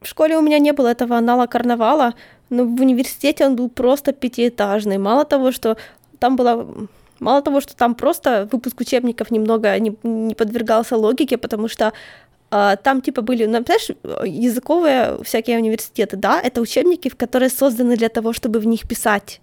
[0.00, 2.14] В школе у меня не было этого анала карнавала,
[2.50, 4.98] но в университете он был просто пятиэтажный.
[4.98, 5.76] Мало того, что
[6.18, 6.66] там была
[7.20, 11.92] Мало того, что там просто выпуск учебников немного не, не подвергался логике, потому что
[12.50, 13.88] э, там типа были, ну, знаешь,
[14.24, 19.40] языковые всякие университеты, да, это учебники, которые созданы для того, чтобы в них писать.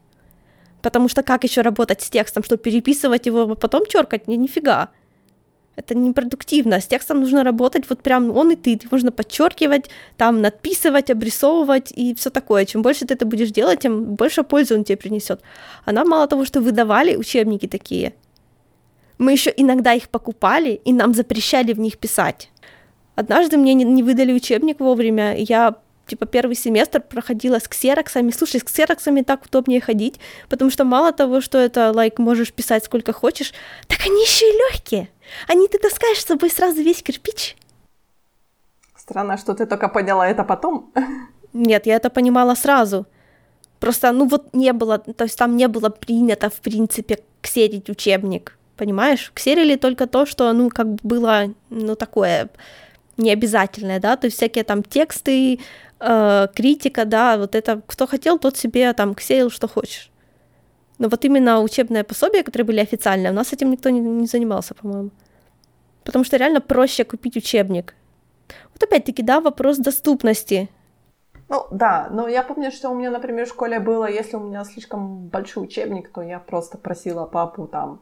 [0.81, 4.27] Потому что как еще работать с текстом, чтобы переписывать его, а потом черкать?
[4.27, 4.89] Не, нифига.
[5.81, 6.79] Это непродуктивно.
[6.79, 8.79] С текстом нужно работать вот прям он и ты.
[8.91, 12.65] Можно подчеркивать, там надписывать, обрисовывать и все такое.
[12.65, 15.41] Чем больше ты это будешь делать, тем больше пользы он тебе принесет.
[15.85, 18.13] А нам мало того, что выдавали учебники такие,
[19.17, 22.51] мы еще иногда их покупали, и нам запрещали в них писать.
[23.15, 25.75] Однажды мне не, не выдали учебник вовремя, и я
[26.05, 28.31] типа первый семестр проходила с ксероксами.
[28.31, 30.19] Слушай, с ксероксами так удобнее ходить,
[30.49, 33.53] потому что мало того, что это, лайк, like, можешь писать сколько хочешь,
[33.87, 35.09] так они еще и легкие.
[35.47, 37.55] Они ты таскаешь с собой сразу весь кирпич.
[38.95, 40.91] Странно, что ты только поняла это потом.
[41.53, 43.05] Нет, я это понимала сразу.
[43.79, 48.57] Просто, ну вот не было, то есть там не было принято, в принципе, ксерить учебник,
[48.77, 49.31] понимаешь?
[49.33, 52.49] Ксерили только то, что, ну, как бы было, ну, такое
[53.17, 55.59] необязательное, да, то есть всякие там тексты,
[55.99, 60.11] э, критика, да, вот это, кто хотел, тот себе там ксерил, что хочешь.
[61.01, 64.75] Но вот именно учебные пособия, которые были официальные, у нас этим никто не, не занимался,
[64.75, 65.09] по-моему.
[66.03, 67.95] Потому что реально проще купить учебник.
[68.73, 70.69] Вот опять-таки, да, вопрос доступности.
[71.49, 74.63] Ну, да, но я помню, что у меня, например, в школе было, если у меня
[74.63, 78.01] слишком большой учебник, то я просто просила папу там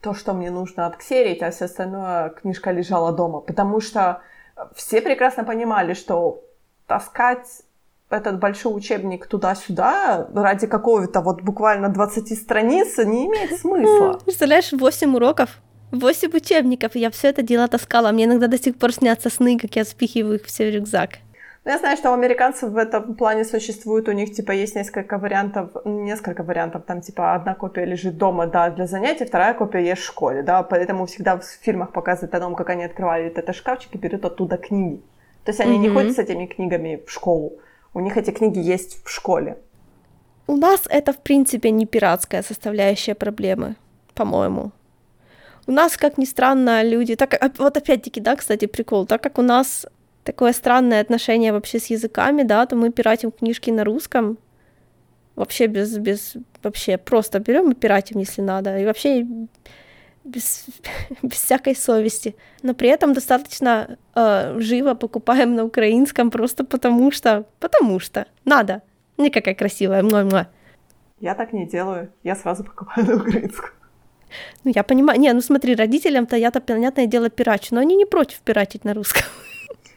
[0.00, 3.40] то, что мне нужно отксерить, а все остальное книжка лежала дома.
[3.40, 4.20] Потому что
[4.74, 6.42] все прекрасно понимали, что
[6.88, 7.62] таскать
[8.10, 14.20] этот большой учебник туда-сюда ради какого-то вот буквально 20 страниц не имеет смысла.
[14.24, 15.60] Представляешь, 8 уроков,
[15.92, 18.12] 8 учебников, я все это дело таскала.
[18.12, 21.10] Мне иногда до сих пор снятся сны, как я спихиваю их все в рюкзак.
[21.64, 25.18] Ну, я знаю, что у американцев в этом плане существует, у них, типа, есть несколько
[25.18, 30.02] вариантов, несколько вариантов, там, типа, одна копия лежит дома, да, для занятий, вторая копия есть
[30.02, 33.92] в школе, да, поэтому всегда в фильмах показывают о том, как они открывали этот шкафчик
[33.96, 35.02] и берут оттуда книги.
[35.42, 35.80] То есть они mm-hmm.
[35.80, 37.54] не ходят с этими книгами в школу,
[37.96, 39.56] у них эти книги есть в школе.
[40.46, 43.76] У нас это, в принципе, не пиратская составляющая проблемы,
[44.14, 44.70] по-моему.
[45.66, 47.16] У нас, как ни странно, люди...
[47.16, 49.06] Так, а, вот опять-таки, да, кстати, прикол.
[49.06, 49.86] Так как у нас
[50.24, 54.36] такое странное отношение вообще с языками, да, то мы пиратим книжки на русском,
[55.34, 59.26] вообще без, без, вообще просто берем и пиратим, если надо, и вообще
[60.26, 60.66] без,
[61.22, 62.36] без всякой совести.
[62.62, 68.82] Но при этом достаточно э, живо покупаем на украинском просто потому что, потому что надо.
[69.16, 70.46] Не какая красивая, мой-мой.
[71.20, 73.70] Я так не делаю, я сразу покупаю на украинском.
[74.64, 75.18] Ну, я понимаю.
[75.20, 79.22] Не, ну смотри, родителям-то я-то, понятное дело, пирачу, но они не против пиратить на русском.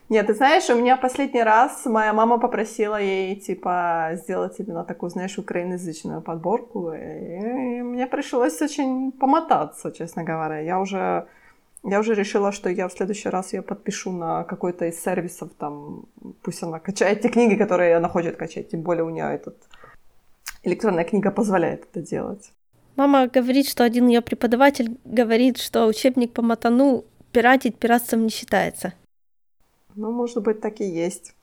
[0.09, 5.11] Нет, ты знаешь, у меня последний раз моя мама попросила ей, типа, сделать именно такую,
[5.11, 10.59] знаешь, украиноязычную подборку, и мне пришлось очень помотаться, честно говоря.
[10.61, 11.27] Я уже,
[11.83, 16.05] я уже решила, что я в следующий раз ее подпишу на какой-то из сервисов, там,
[16.41, 19.57] пусть она качает те книги, которые она хочет качать, тем более у нее этот
[20.63, 22.51] электронная книга позволяет это делать.
[22.95, 28.93] Мама говорит, что один ее преподаватель говорит, что учебник по матану пиратить пиратством не считается.
[29.95, 31.35] Ну, может быть, так и есть.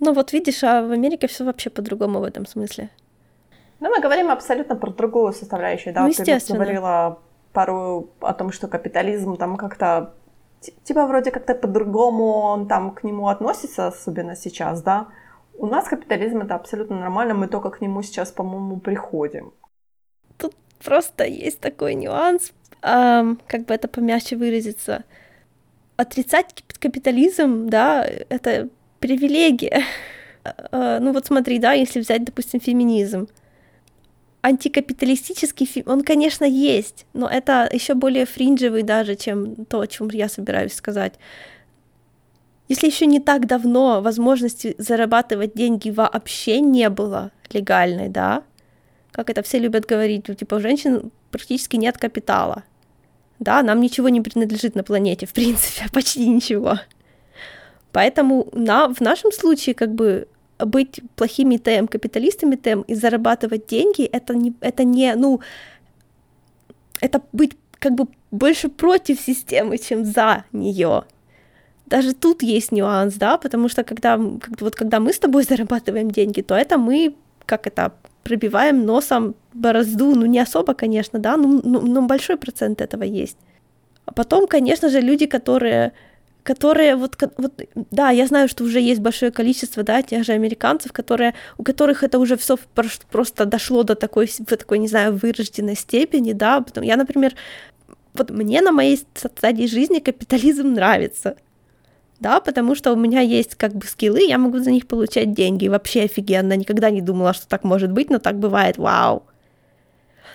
[0.00, 2.90] Ну вот видишь, а в Америке все вообще по-другому в этом смысле.
[3.80, 6.02] Ну, мы говорим абсолютно про другую составляющую, да.
[6.02, 6.58] Ну, естественно.
[6.58, 7.18] Ты говорила
[7.52, 10.14] пару о том, что капитализм там как-то
[10.84, 15.08] типа вроде как-то по-другому он там к нему относится, особенно сейчас, да.
[15.58, 19.52] У нас капитализм это абсолютно нормально, мы только к нему сейчас, по-моему, приходим.
[20.36, 25.04] Тут просто есть такой нюанс, эм, как бы это помягче выразиться
[25.96, 28.68] отрицать капитализм, да, это
[29.00, 29.84] привилегия.
[30.70, 33.28] А, ну вот смотри, да, если взять, допустим, феминизм.
[34.42, 40.08] Антикапиталистический фильм, он, конечно, есть, но это еще более фринджевый даже, чем то, о чем
[40.12, 41.14] я собираюсь сказать.
[42.68, 48.44] Если еще не так давно возможности зарабатывать деньги вообще не было легальной, да,
[49.10, 52.62] как это все любят говорить, типа у женщин практически нет капитала,
[53.38, 56.78] да, нам ничего не принадлежит на планете, в принципе, почти ничего.
[57.92, 60.28] Поэтому на, в нашем случае как бы
[60.58, 65.40] быть плохими ТМ, капиталистами ТМ и зарабатывать деньги, это не, это не, ну,
[67.00, 71.04] это быть как бы больше против системы, чем за нее.
[71.86, 76.40] Даже тут есть нюанс, да, потому что когда, вот когда мы с тобой зарабатываем деньги,
[76.40, 77.14] то это мы,
[77.44, 77.92] как это,
[78.26, 83.38] пробиваем носом борозду, ну не особо, конечно, да, но, но, но большой процент этого есть.
[84.04, 85.92] А потом, конечно же, люди, которые
[86.42, 87.52] которые вот, вот,
[87.90, 92.04] да, я знаю, что уже есть большое количество, да, тех же американцев, которые, у которых
[92.04, 92.56] это уже все
[93.10, 97.34] просто дошло до такой, в такой, не знаю, вырожденной степени, да, потом я, например,
[98.14, 101.36] вот мне на моей стадии жизни капитализм нравится,
[102.20, 105.68] да, потому что у меня есть как бы скиллы, я могу за них получать деньги.
[105.68, 109.24] Вообще офигенно, никогда не думала, что так может быть, но так бывает, вау.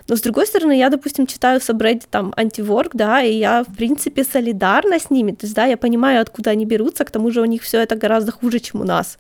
[0.08, 4.24] Но с другой стороны, я, допустим, читаю Subreddit там антиворк, да, и я, в принципе,
[4.24, 7.46] солидарна с ними, то есть, да, я понимаю, откуда они берутся, к тому же у
[7.46, 9.18] них все это гораздо хуже, чем у нас.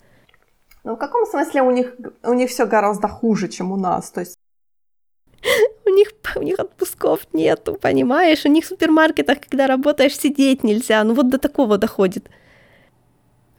[0.83, 4.09] Ну, в каком смысле у них, у них все гораздо хуже, чем у нас?
[4.09, 4.37] То есть
[5.85, 8.45] у них, у них отпусков нету, понимаешь?
[8.45, 11.03] У них в супермаркетах, когда работаешь, сидеть нельзя.
[11.03, 12.29] Ну вот до такого доходит.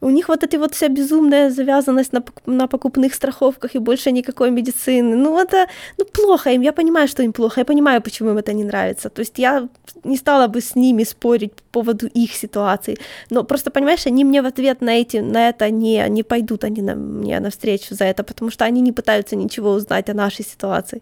[0.03, 4.51] У них вот эта вот вся безумная завязанность на, на покупных страховках и больше никакой
[4.51, 5.17] медицины.
[5.17, 6.63] Ну, это ну, плохо им.
[6.63, 7.61] Я понимаю, что им плохо.
[7.61, 9.11] Я понимаю, почему им это не нравится.
[9.11, 9.69] То есть я
[10.03, 12.99] не стала бы с ними спорить по поводу их ситуации.
[13.31, 16.83] Но просто, понимаешь, они мне в ответ на, эти, на это не, не пойдут они
[16.83, 21.01] на, мне навстречу за это, потому что они не пытаются ничего узнать о нашей ситуации.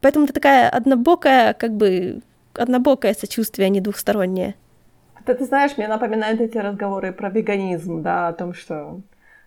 [0.00, 2.20] Поэтому это такая однобокая, как бы,
[2.54, 4.54] однобокое сочувствие, а не двухстороннее.
[5.24, 9.00] Это, ты знаешь, мне напоминают эти разговоры про веганизм, да, о том, что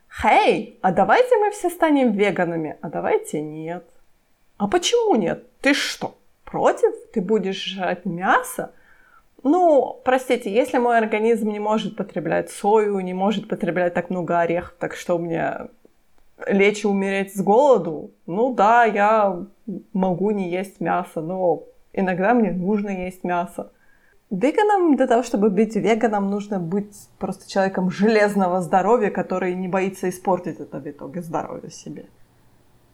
[0.09, 3.85] «Хей, а давайте мы все станем веганами, а давайте нет».
[4.57, 5.43] А почему нет?
[5.61, 6.15] Ты что,
[6.45, 6.93] против?
[7.13, 8.71] Ты будешь жрать мясо?
[9.45, 14.75] ну, простите, если мой организм не может потреблять сою, не может потреблять так много орехов,
[14.79, 15.67] так что мне
[16.47, 19.45] лечь и умереть с голоду, ну да, я
[19.93, 21.63] могу не есть мясо, но
[21.93, 23.71] иногда мне нужно есть мясо.
[24.39, 30.09] Веганом, для того, чтобы быть веганом, нужно быть просто человеком железного здоровья, который не боится
[30.09, 32.05] испортить это в итоге здоровье себе.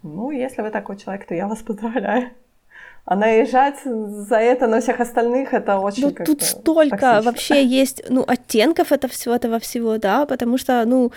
[0.03, 2.29] Ну, если вы такой человек, то я вас поздравляю.
[3.05, 7.21] А наезжать за это на всех остальных, это очень Ну, тут столько токсично.
[7.21, 11.11] вообще есть, ну, оттенков это всего этого всего, да, потому что, ну,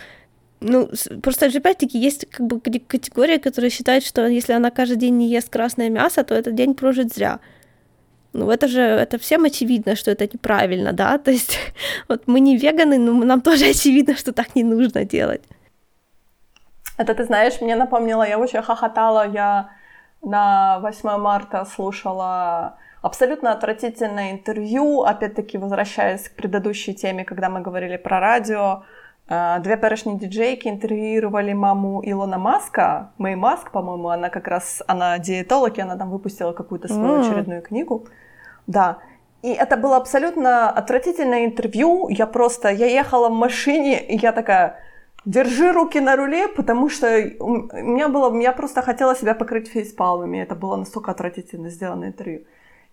[0.60, 0.88] ну,
[1.22, 5.28] просто же опять-таки есть как бы категория, которая считает, что если она каждый день не
[5.28, 7.40] ест красное мясо, то этот день прожит зря.
[8.34, 11.58] Ну, это же, это всем очевидно, что это неправильно, да, то есть
[12.08, 15.42] вот мы не веганы, но нам тоже очевидно, что так не нужно делать.
[16.98, 19.70] Это, ты знаешь, мне напомнило, я очень хохотала, я
[20.22, 27.96] на 8 марта слушала абсолютно отвратительное интервью, опять-таки возвращаясь к предыдущей теме, когда мы говорили
[27.96, 28.82] про радио,
[29.28, 35.18] э, Две перешни диджейки интервьюировали маму Илона Маска, Мэй Маск, по-моему, она как раз, она
[35.18, 38.06] диетолог, и она там выпустила какую-то свою очередную книгу.
[38.66, 38.98] Да,
[39.42, 42.08] и это было абсолютно отвратительное интервью.
[42.08, 44.78] Я просто, я ехала в машине, и я такая,
[45.26, 47.06] держи руки на руле, потому что
[47.40, 50.38] у меня было, я просто хотела себя покрыть фейспалмами.
[50.38, 52.44] Это было настолько отвратительно сделано интервью.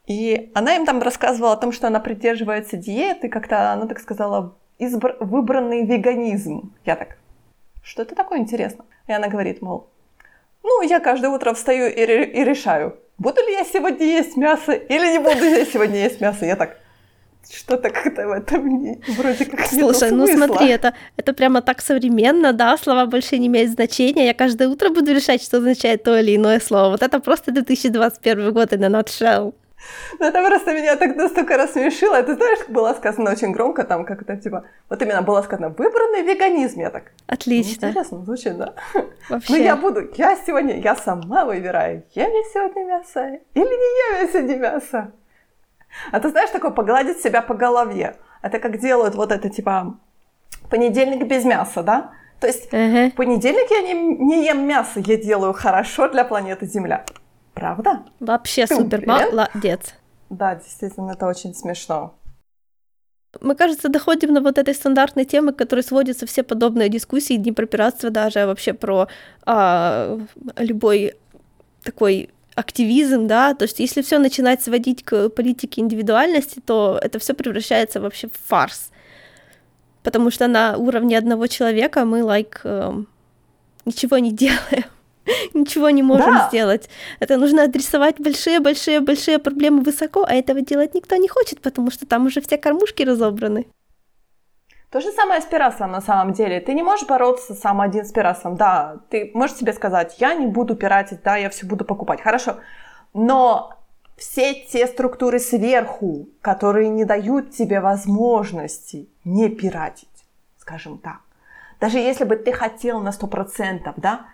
[0.08, 4.58] И она им там рассказывала о том, что она придерживается диеты, как-то она так сказала,
[4.78, 5.16] избр...
[5.20, 6.74] выбранный веганизм.
[6.86, 7.18] Я так,
[7.84, 8.86] что это такое интересно?
[9.08, 9.88] И она говорит, мол,
[10.64, 15.12] ну, я каждое утро встаю и, и решаю, буду ли я сегодня есть мясо или
[15.14, 16.46] не буду я сегодня есть мясо.
[16.46, 16.78] Я так,
[17.50, 22.78] что-то как-то в этом вроде как Слушай, ну смотри, это, это прямо так современно, да,
[22.78, 24.26] слова больше не имеют значения.
[24.26, 26.92] Я каждое утро буду решать, что означает то или иное слово.
[26.92, 29.54] Вот это просто 2021 год и на nutshell.
[30.20, 32.16] Ну, это просто меня так настолько рассмешило.
[32.16, 36.82] Это знаешь, было сказано очень громко, там как-то типа, вот именно было сказано, выбранный веганизм.
[36.82, 37.88] Я так, Отлично.
[37.88, 38.74] Интересно звучит, да?
[39.30, 39.54] Вообще.
[39.54, 44.22] Ну, я буду, я сегодня, я сама выбираю, ем я сегодня мясо или не ем
[44.22, 45.12] я сегодня мясо.
[46.12, 48.16] А ты знаешь, такое погладить себя по голове.
[48.42, 49.98] Это как делают вот это, типа,
[50.70, 52.12] понедельник без мяса, да?
[52.40, 53.12] То есть uh-huh.
[53.12, 57.06] в понедельник я не, не ем мясо, я делаю хорошо для планеты Земля.
[57.62, 58.00] Правда?
[58.20, 59.94] Вообще Ты супер, молодец.
[60.32, 62.16] Да, действительно, это очень смешно.
[63.40, 67.52] Мы, кажется, доходим на вот этой стандартной темы, к которой сводятся все подобные дискуссии, не
[67.52, 69.08] про пиратство даже, а вообще про
[69.46, 70.18] а,
[70.58, 71.14] любой
[71.84, 77.36] такой активизм, да, то есть если все начинать сводить к политике индивидуальности, то это все
[77.36, 78.90] превращается вообще в фарс.
[80.02, 83.04] Потому что на уровне одного человека мы, like, э,
[83.86, 84.86] ничего не делаем,
[85.54, 86.48] ничего не можем да.
[86.48, 86.90] сделать.
[87.20, 92.26] Это нужно адресовать большие-большие-большие проблемы высоко, а этого делать никто не хочет, потому что там
[92.26, 93.68] уже все кормушки разобраны.
[94.92, 96.60] То же самое с пиратством на самом деле.
[96.60, 98.58] Ты не можешь бороться сам один с пиратством.
[98.58, 102.22] Да, ты можешь себе сказать, я не буду пиратить, да, я все буду покупать.
[102.22, 102.58] Хорошо.
[103.14, 103.74] Но
[104.18, 110.10] все те структуры сверху, которые не дают тебе возможности не пиратить,
[110.60, 111.22] скажем так.
[111.80, 114.28] Даже если бы ты хотел на 100%, да,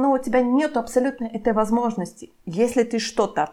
[0.00, 2.30] но у тебя нет абсолютно этой возможности.
[2.46, 3.50] Если ты что-то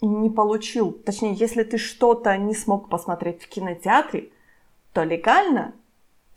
[0.00, 4.30] не получил, точнее, если ты что-то не смог посмотреть в кинотеатре,
[4.92, 5.72] то легально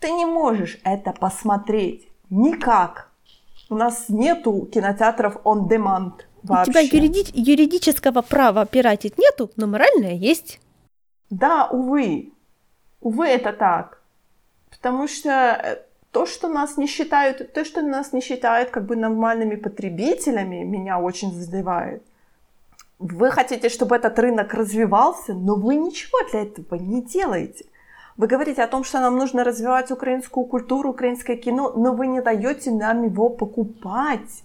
[0.00, 3.10] ты не можешь это посмотреть никак.
[3.68, 6.70] У нас нету кинотеатров on demand вообще.
[6.70, 10.60] У тебя юриди- юридического права пиратить нету, но моральное есть.
[11.30, 12.32] Да, увы.
[13.00, 14.00] Увы, это так.
[14.70, 15.82] Потому что э,
[16.16, 20.98] то, что нас не считают, то, что нас не считают как бы нормальными потребителями, меня
[20.98, 22.02] очень задевает.
[22.98, 27.66] Вы хотите, чтобы этот рынок развивался, но вы ничего для этого не делаете.
[28.16, 32.22] Вы говорите о том, что нам нужно развивать украинскую культуру, украинское кино, но вы не
[32.22, 34.42] даете нам его покупать.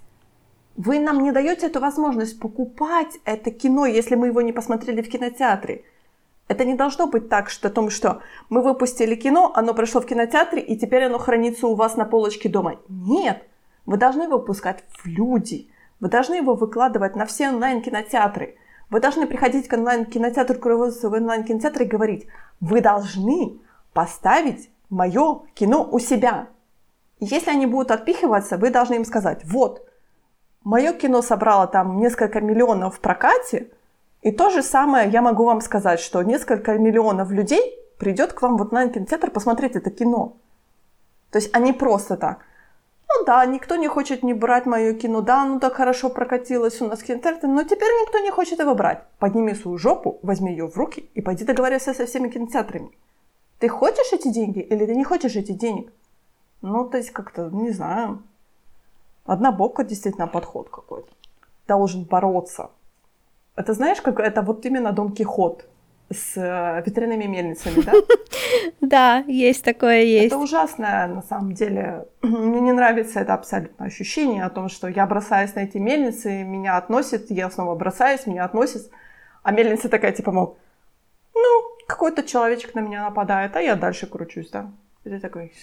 [0.76, 5.10] Вы нам не даете эту возможность покупать это кино, если мы его не посмотрели в
[5.10, 5.86] кинотеатре.
[6.52, 10.06] Это не должно быть так, что о том, что мы выпустили кино, оно прошло в
[10.06, 12.76] кинотеатре, и теперь оно хранится у вас на полочке дома.
[12.90, 13.48] Нет,
[13.86, 15.70] вы должны его выпускать в люди.
[16.02, 18.58] Вы должны его выкладывать на все онлайн-кинотеатры.
[18.90, 22.28] Вы должны приходить к онлайн-кинотеатру, к руководству в онлайн-кинотеатре и говорить,
[22.60, 23.62] вы должны
[23.94, 26.50] поставить мое кино у себя.
[27.20, 29.88] И если они будут отпихиваться, вы должны им сказать, вот,
[30.66, 33.72] мое кино собрало там несколько миллионов в прокате,
[34.22, 37.62] и то же самое я могу вам сказать, что несколько миллионов людей
[37.98, 40.38] придет к вам в онлайн-кинотеатр посмотреть это кино.
[41.32, 42.46] То есть они просто так.
[43.08, 46.88] Ну да, никто не хочет не брать мое кино, да, ну так хорошо прокатилось у
[46.88, 49.04] нас кинотеатр, но теперь никто не хочет его брать.
[49.20, 52.92] Подними свою жопу, возьми ее в руки и пойди договаривайся со всеми кинотеатрами.
[53.60, 55.92] Ты хочешь эти деньги или ты не хочешь этих денег?
[56.62, 58.24] Ну, то есть как-то, не знаю,
[59.26, 61.10] однобоко действительно подход какой-то.
[61.68, 62.70] Должен бороться.
[63.56, 65.66] Это знаешь, как это вот именно Дон Кихот
[66.10, 67.94] с э, ветряными мельницами, да?
[68.82, 70.28] Да, есть такое, есть.
[70.28, 72.06] Это ужасное, на самом деле.
[72.22, 76.78] Мне не нравится это абсолютно ощущение о том, что я бросаюсь на эти мельницы, меня
[76.78, 78.90] относят, я снова бросаюсь, меня относят,
[79.44, 80.58] а мельница такая, типа, мол,
[81.34, 84.72] ну, какой-то человечек на меня нападает, а я дальше кручусь, да.
[85.06, 85.54] И ты такой,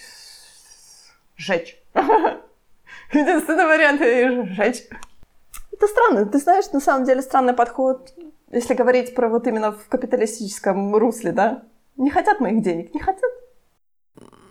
[1.37, 1.77] сжечь.
[3.13, 4.01] Единственный вариант—
[4.51, 4.83] сжечь.
[5.79, 6.25] Это странно.
[6.25, 8.13] Ты знаешь, на самом деле странный подход,
[8.51, 11.63] если говорить про вот именно в капиталистическом русле, да?
[11.95, 13.31] Не хотят моих денег, не хотят.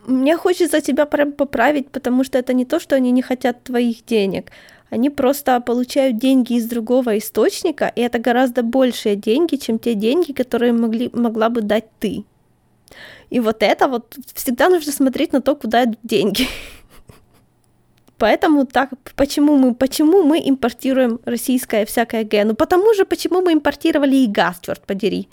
[0.07, 4.07] Мне хочется тебя прям поправить, потому что это не то, что они не хотят твоих
[4.07, 4.51] денег.
[4.89, 10.33] Они просто получают деньги из другого источника, и это гораздо большие деньги, чем те деньги,
[10.33, 12.25] которые могли, могла бы дать ты.
[13.29, 16.47] И вот это вот всегда нужно смотреть на то, куда идут деньги.
[18.19, 22.45] Поэтому так, почему мы, почему мы импортируем российское всякое Г?
[22.45, 25.29] Ну потому же, почему мы импортировали и газ, черт подери.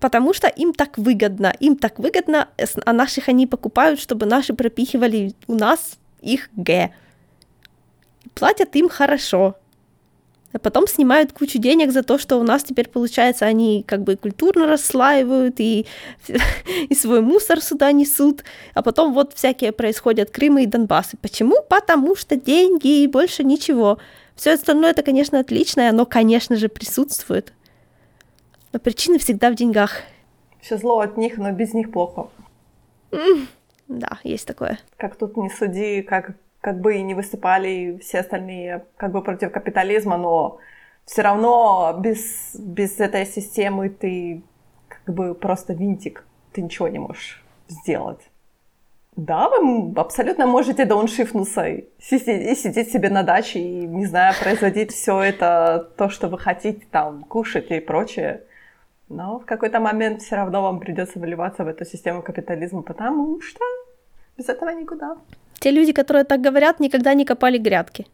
[0.00, 2.48] Потому что им так выгодно, им так выгодно,
[2.84, 6.90] а наших они покупают, чтобы наши пропихивали у нас их Г.
[8.34, 9.54] Платят им хорошо
[10.54, 14.14] а потом снимают кучу денег за то, что у нас теперь, получается, они как бы
[14.16, 15.86] культурно расслаивают и,
[16.88, 21.16] и свой мусор сюда несут, а потом вот всякие происходят Крымы и Донбассы.
[21.20, 21.56] Почему?
[21.68, 23.98] Потому что деньги и больше ничего.
[24.36, 27.52] Все остальное это, конечно, отлично, и оно, конечно же, присутствует.
[28.72, 30.02] Но причина всегда в деньгах.
[30.60, 32.28] Все зло от них, но без них плохо.
[33.88, 34.78] да, есть такое.
[34.98, 39.52] Как тут не суди, как как бы и не выступали все остальные как бы против
[39.52, 40.60] капитализма, но
[41.04, 44.42] все равно без, без этой системы ты
[44.88, 48.30] как бы просто винтик, ты ничего не можешь сделать.
[49.14, 54.32] Да, вы абсолютно можете дауншифнуться и сидеть, и сидеть себе на даче и, не знаю,
[54.42, 58.42] производить все это, то, что вы хотите, там, кушать и прочее.
[59.10, 63.60] Но в какой-то момент все равно вам придется выливаться в эту систему капитализма, потому что
[64.38, 65.18] без этого никуда.
[65.60, 68.06] Те люди, которые так говорят, никогда не копали грядки.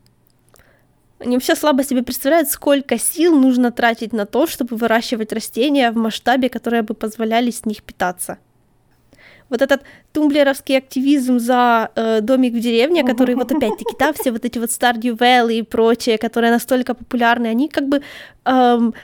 [1.19, 5.97] Они вообще слабо себе представляют, сколько сил нужно тратить на то, чтобы выращивать растения в
[5.97, 8.39] масштабе, которые бы позволяли с них питаться.
[9.51, 9.83] Вот этот
[10.13, 14.71] тумблеровский активизм за э, домик в деревне, который вот опять-таки, да, все вот эти вот
[14.71, 18.01] Stardew Valley и прочее, которые настолько популярны, они как бы
[18.45, 18.95] эм,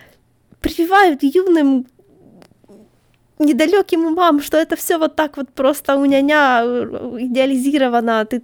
[0.61, 1.87] прививают юным
[3.39, 8.25] недалеким умам, что это все вот так вот просто у няня э, идеализировано.
[8.25, 8.43] Ты...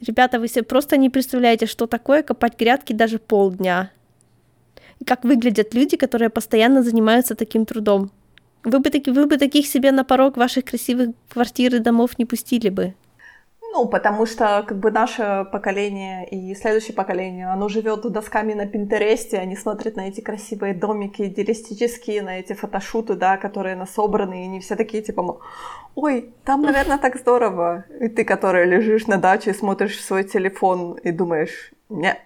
[0.00, 3.90] Ребята, вы себе просто не представляете, что такое копать грядки даже полдня.
[5.06, 8.10] Как выглядят люди, которые постоянно занимаются таким трудом.
[8.64, 12.24] Вы бы, таки, вы бы таких себе на порог ваших красивых квартир и домов не
[12.24, 12.94] пустили бы.
[13.76, 19.36] Ну, потому что как бы наше поколение и следующее поколение, оно живет досками на Пинтересте,
[19.36, 24.60] они смотрят на эти красивые домики идеалистические, на эти фотошуты, да, которые насобраны, и они
[24.60, 25.40] все такие типа,
[25.94, 27.84] ой, там, наверное, так здорово.
[28.00, 32.16] И ты, который лежишь на даче, смотришь в свой телефон и думаешь, не,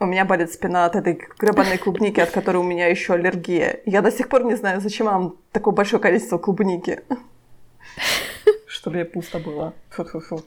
[0.00, 3.80] у меня болит спина от этой гребаной клубники, от которой у меня еще аллергия.
[3.86, 7.00] Я до сих пор не знаю, зачем нам такое большое количество клубники
[8.78, 9.74] чтобы мне пусто было.
[9.90, 10.42] Фу-фу-фу.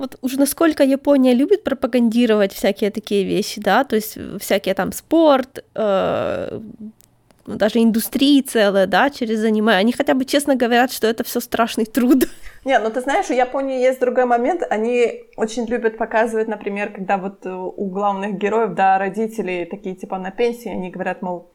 [0.00, 5.62] Вот уже насколько Япония любит пропагандировать всякие такие вещи, да, то есть всякие там спорт,
[5.74, 6.60] э,
[7.46, 11.84] даже индустрии целые, да, через аниме, они хотя бы честно говорят, что это все страшный
[11.84, 12.24] труд.
[12.64, 17.18] Не, ну ты знаешь, у Японии есть другой момент, они очень любят показывать, например, когда
[17.18, 21.50] вот у главных героев, да, родители такие типа на пенсии, они говорят, мол,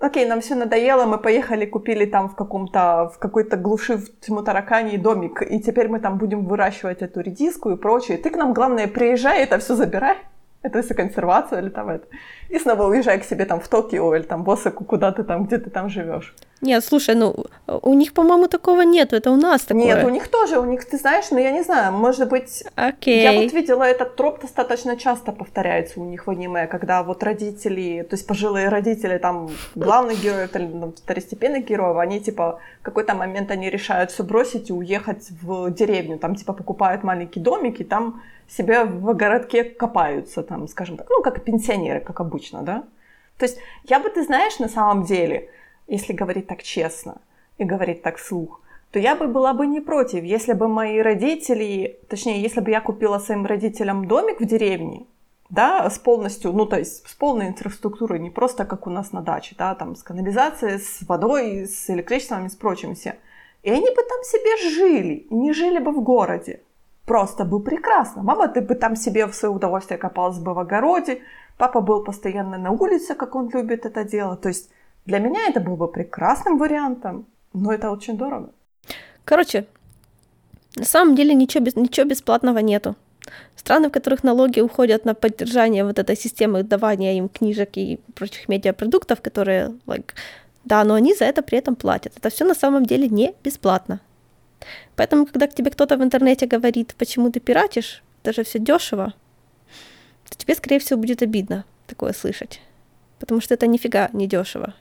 [0.00, 4.42] окей, нам все надоело, мы поехали, купили там в каком-то, в какой-то глуши в тьму
[4.42, 8.18] таракани домик, и теперь мы там будем выращивать эту редиску и прочее.
[8.18, 10.16] Ты к нам, главное, приезжай, это все забирай
[10.62, 12.06] это все консервация или там это.
[12.50, 15.46] И снова уезжай к себе там в Токио или там в Осаку, куда ты там,
[15.46, 16.34] где ты там живешь.
[16.60, 19.84] Нет, слушай, ну у них, по-моему, такого нету, это у нас такое.
[19.84, 23.22] Нет, у них тоже, у них, ты знаешь, ну я не знаю, может быть, okay.
[23.22, 28.02] я вот видела этот троп достаточно часто повторяется у них в аниме, когда вот родители,
[28.02, 33.14] то есть пожилые родители там главных героев или ну, второстепенных героев, они типа в какой-то
[33.14, 37.84] момент они решают все бросить и уехать в деревню, там типа покупают маленький домик и
[37.84, 38.20] там
[38.50, 42.84] себе в городке копаются, там, скажем так, ну, как пенсионеры, как обычно, да.
[43.38, 45.50] То есть я бы, ты знаешь, на самом деле,
[45.86, 47.20] если говорить так честно
[47.58, 52.00] и говорить так вслух, то я бы была бы не против, если бы мои родители,
[52.08, 55.06] точнее, если бы я купила своим родителям домик в деревне,
[55.48, 59.20] да, с полностью, ну, то есть с полной инфраструктурой, не просто как у нас на
[59.20, 63.14] даче, да, там с канализацией, с водой, с электричеством и с прочим всем.
[63.62, 66.60] И они бы там себе жили, не жили бы в городе.
[67.10, 68.22] Просто бы прекрасно.
[68.22, 71.18] Мама, ты бы там себе в свое удовольствие копалась бы в огороде,
[71.58, 74.40] папа был постоянно на улице, как он любит это делать.
[74.40, 74.70] То есть
[75.06, 78.50] для меня это был бы прекрасным вариантом, но это очень дорого.
[79.24, 79.66] Короче,
[80.76, 82.94] на самом деле ничего, без, ничего бесплатного нету.
[83.56, 88.48] Страны, в которых налоги уходят на поддержание вот этой системы давания им книжек и прочих
[88.48, 90.12] медиапродуктов, которые, like,
[90.64, 92.12] да, но они за это при этом платят.
[92.16, 93.98] Это все на самом деле не бесплатно.
[94.96, 99.14] Поэтому, когда к тебе кто-то в интернете говорит, почему ты пиратишь, это же все дешево,
[100.28, 102.60] то тебе, скорее всего, будет обидно такое слышать.
[103.18, 104.74] Потому что это нифига не дешево.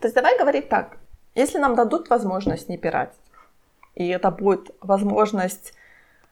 [0.00, 0.98] То есть давай говорить так.
[1.34, 3.18] Если нам дадут возможность не пиратить,
[3.94, 5.74] и это будет возможность,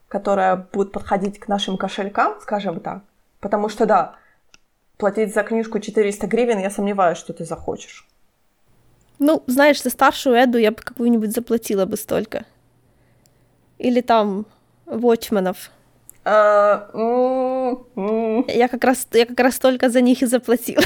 [0.09, 3.03] которая будет подходить к нашим кошелькам, скажем так,
[3.41, 4.17] потому что, да,
[4.97, 8.07] платить за книжку 400 гривен, я сомневаюсь, что ты захочешь.
[9.19, 12.45] Ну, знаешь, за старшую Эду я бы какую-нибудь заплатила бы столько.
[13.79, 14.47] Или там
[14.87, 15.71] Watchmenов.
[16.25, 16.91] А,
[18.49, 20.83] я как раз я как раз только за них и заплатила.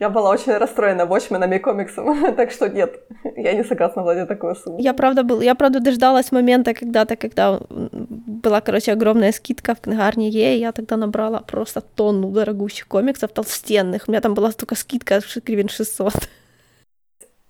[0.00, 3.00] Я была очень расстроена Watchmen'ами и комиксом, так что нет,
[3.36, 4.78] я не согласна владеть такую сумму.
[4.78, 10.28] Я правда, был, я правда дождалась момента когда-то, когда была, короче, огромная скидка в книгарне
[10.28, 14.04] Е, и я тогда набрала просто тонну дорогущих комиксов толстенных.
[14.06, 16.12] У меня там была только скидка гривен 600.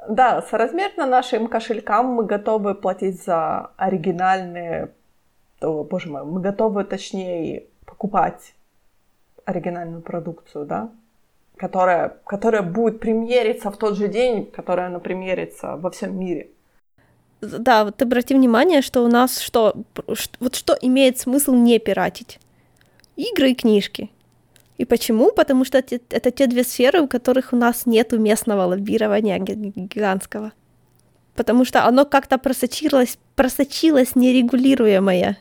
[0.06, 4.92] Да, соразмерно нашим кошелькам мы готовы платить за оригинальные...
[5.60, 8.54] О, боже мой, мы готовы, точнее, покупать
[9.44, 10.90] оригинальную продукцию, да?
[11.58, 16.48] которая, которая будет премьериться в тот же день, которая она премьерится во всем мире.
[17.40, 19.74] Да, вот обрати внимание, что у нас что,
[20.40, 22.40] вот что имеет смысл не пиратить?
[23.16, 24.10] Игры и книжки.
[24.78, 25.32] И почему?
[25.32, 30.52] Потому что это, те две сферы, у которых у нас нет местного лоббирования гигантского.
[31.34, 35.36] Потому что оно как-то просочилось, просочилось нерегулируемое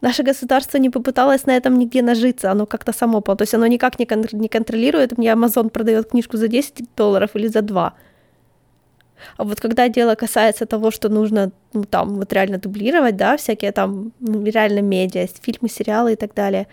[0.00, 3.98] наше государство не попыталось на этом нигде нажиться, оно как-то само, то есть оно никак
[3.98, 7.92] не, кон- не контролирует, мне Amazon продает книжку за 10 долларов или за 2.
[9.38, 13.72] А вот когда дело касается того, что нужно, ну, там, вот реально дублировать, да, всякие
[13.72, 16.66] там, ну, реально медиа, фильмы, сериалы и так далее,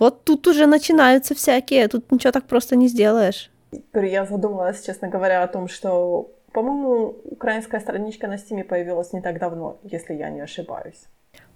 [0.00, 3.50] вот тут уже начинаются всякие, тут ничего так просто не сделаешь.
[3.94, 9.38] Я задумалась, честно говоря, о том, что, по-моему, украинская страничка на Стиме появилась не так
[9.38, 11.06] давно, если я не ошибаюсь.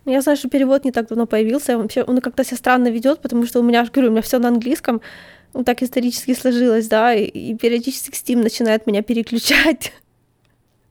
[0.05, 1.79] Ну, я знаю, что перевод не так давно появился.
[1.79, 4.49] Вообще, он как-то себя странно ведет, потому что у меня, говорю, у меня все на
[4.49, 5.01] английском.
[5.55, 9.93] Ну, так исторически сложилось, да, и, и периодически Steam начинает меня переключать.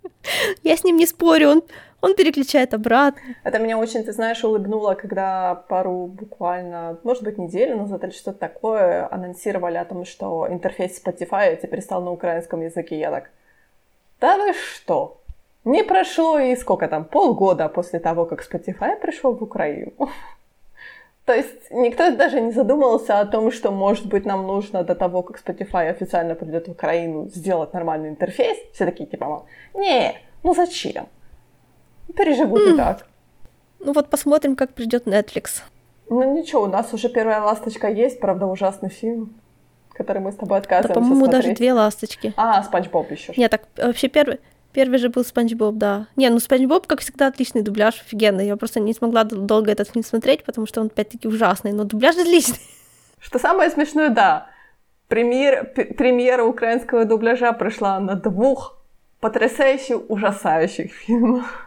[0.64, 1.64] Я с ним не спорю, он,
[2.04, 3.22] он переключает обратно.
[3.46, 8.40] Это меня очень, ты знаешь, улыбнуло, когда пару буквально, может быть, неделю назад или что-то
[8.40, 13.00] такое анонсировали о том, что интерфейс Spotify теперь стал на украинском языке.
[13.00, 13.30] Я так,
[14.20, 15.22] да вы что?
[15.64, 19.94] Не прошло и сколько там, полгода после того, как Spotify пришел в Украину.
[21.26, 25.24] То есть никто даже не задумывался о том, что, может быть, нам нужно до того,
[25.24, 28.58] как Spotify официально придет в Украину, сделать нормальный интерфейс.
[28.74, 31.08] Все такие типа, не, ну зачем?
[32.16, 32.74] Переживут mm.
[32.74, 33.08] и так.
[33.80, 35.62] Ну вот посмотрим, как придет Netflix.
[36.10, 39.34] Ну ничего, у нас уже первая ласточка есть, правда, ужасный фильм,
[39.94, 41.44] который мы с тобой отказываемся да, по-моему, смотреть.
[41.44, 42.34] даже две ласточки.
[42.38, 43.34] А, Спанч Боб еще.
[43.36, 44.40] Нет, так вообще первый,
[44.74, 46.08] Первый же был Спанч Боб, да.
[46.16, 48.48] Не, ну Спанч Боб, как всегда, отличный дубляж, офигенный.
[48.48, 52.18] Я просто не смогла долго этот фильм смотреть, потому что он опять-таки ужасный, но дубляж
[52.18, 52.60] отличный.
[53.20, 54.48] Что самое смешное, да,
[55.08, 58.82] премьер, премьера украинского дубляжа прошла на двух
[59.20, 61.63] потрясающих, ужасающих фильмах.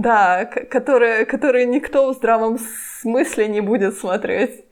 [0.00, 2.58] Да, которые, которые никто в здравом
[3.02, 4.64] смысле не будет смотреть.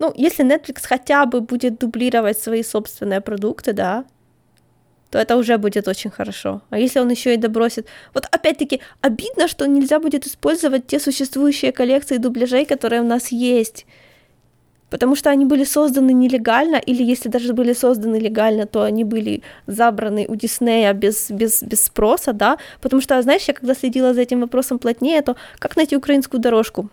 [0.00, 4.04] Ну, если Netflix хотя бы будет дублировать свои собственные продукты, да,
[5.10, 6.62] то это уже будет очень хорошо.
[6.70, 7.86] А если он еще и добросит...
[8.12, 13.86] Вот опять-таки, обидно, что нельзя будет использовать те существующие коллекции дубляжей, которые у нас есть.
[14.94, 19.42] Потому что они были созданы нелегально, или если даже были созданы легально, то они были
[19.66, 22.58] забраны у Диснея без, без, без спроса, да.
[22.80, 26.88] Потому что, знаешь, я когда следила за этим вопросом плотнее, то как найти украинскую дорожку?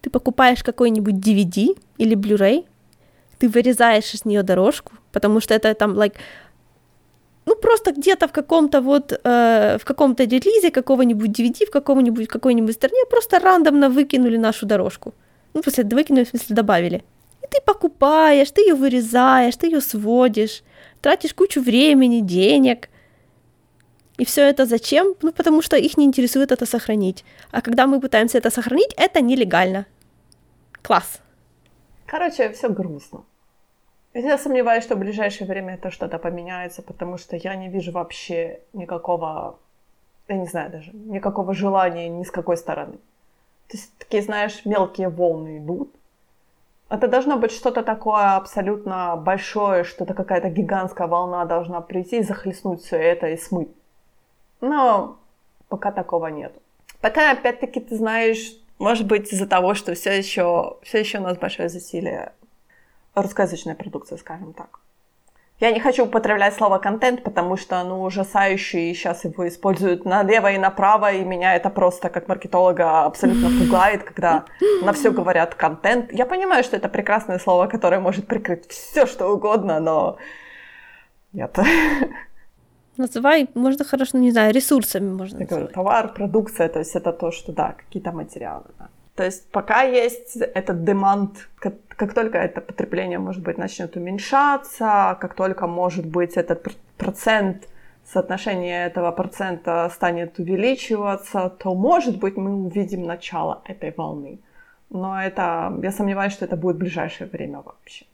[0.00, 2.64] Ты покупаешь какой-нибудь DVD или Blu-ray,
[3.38, 6.14] ты вырезаешь из нее дорожку, потому что это там, like,
[7.44, 12.74] ну, просто где-то в каком-то вот, э, в каком-то релизе какого-нибудь DVD, в каком-нибудь, какой-нибудь
[12.74, 15.12] стране просто рандомно выкинули нашу дорожку.
[15.54, 17.04] Ну, после выкинули, в смысле, добавили.
[17.42, 20.62] И ты покупаешь, ты ее вырезаешь, ты ее сводишь,
[21.00, 22.88] тратишь кучу времени, денег.
[24.18, 25.14] И все это зачем?
[25.22, 27.24] Ну, потому что их не интересует это сохранить.
[27.50, 29.86] А когда мы пытаемся это сохранить, это нелегально.
[30.82, 31.20] Класс.
[32.06, 33.24] Короче, все грустно.
[34.14, 38.60] Я сомневаюсь, что в ближайшее время это что-то поменяется, потому что я не вижу вообще
[38.72, 39.58] никакого,
[40.28, 42.98] я не знаю даже, никакого желания ни с какой стороны.
[43.74, 45.92] То есть такие, знаешь, мелкие волны идут.
[46.88, 52.84] Это должно быть что-то такое абсолютно большое, что-то какая-то гигантская волна должна прийти и захлестнуть
[52.84, 53.74] все это и смыть.
[54.60, 55.18] Но
[55.68, 56.54] пока такого нет.
[57.00, 61.36] Пока, опять-таки, ты знаешь, может быть, из-за того, что все еще, все еще у нас
[61.36, 62.30] большое засилие
[63.16, 64.78] русскоязычной продукции, скажем так.
[65.60, 70.50] Я не хочу употреблять слово контент, потому что оно ужасающее, и сейчас его используют налево
[70.52, 74.44] и направо, и меня это просто как маркетолога абсолютно пугает, когда
[74.82, 76.12] на все говорят контент.
[76.12, 80.18] Я понимаю, что это прекрасное слово, которое может прикрыть все, что угодно, но
[81.32, 81.56] нет.
[82.96, 87.30] Называй, можно хорошо, не знаю, ресурсами можно Я говорю, товар, продукция, то есть это то,
[87.30, 88.64] что, да, какие-то материалы.
[88.78, 88.88] Да.
[89.14, 95.16] То есть пока есть этот демант, как, как только это потребление, может быть, начнет уменьшаться,
[95.20, 96.66] как только, может быть, этот
[96.98, 97.68] процент,
[98.04, 104.40] соотношение этого процента станет увеличиваться, то, может быть, мы увидим начало этой волны.
[104.90, 108.04] Но это, я сомневаюсь, что это будет в ближайшее время вообще.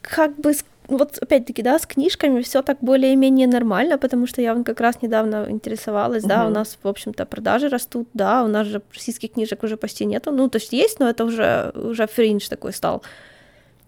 [0.00, 0.54] Как бы
[0.88, 5.02] вот опять-таки, да, с книжками все так более-менее нормально, потому что я вон как раз
[5.02, 6.28] недавно интересовалась, угу.
[6.28, 10.04] да, у нас, в общем-то, продажи растут, да, у нас же российских книжек уже почти
[10.04, 13.00] нету, ну, то есть есть, но это уже, уже фриндж такой стал.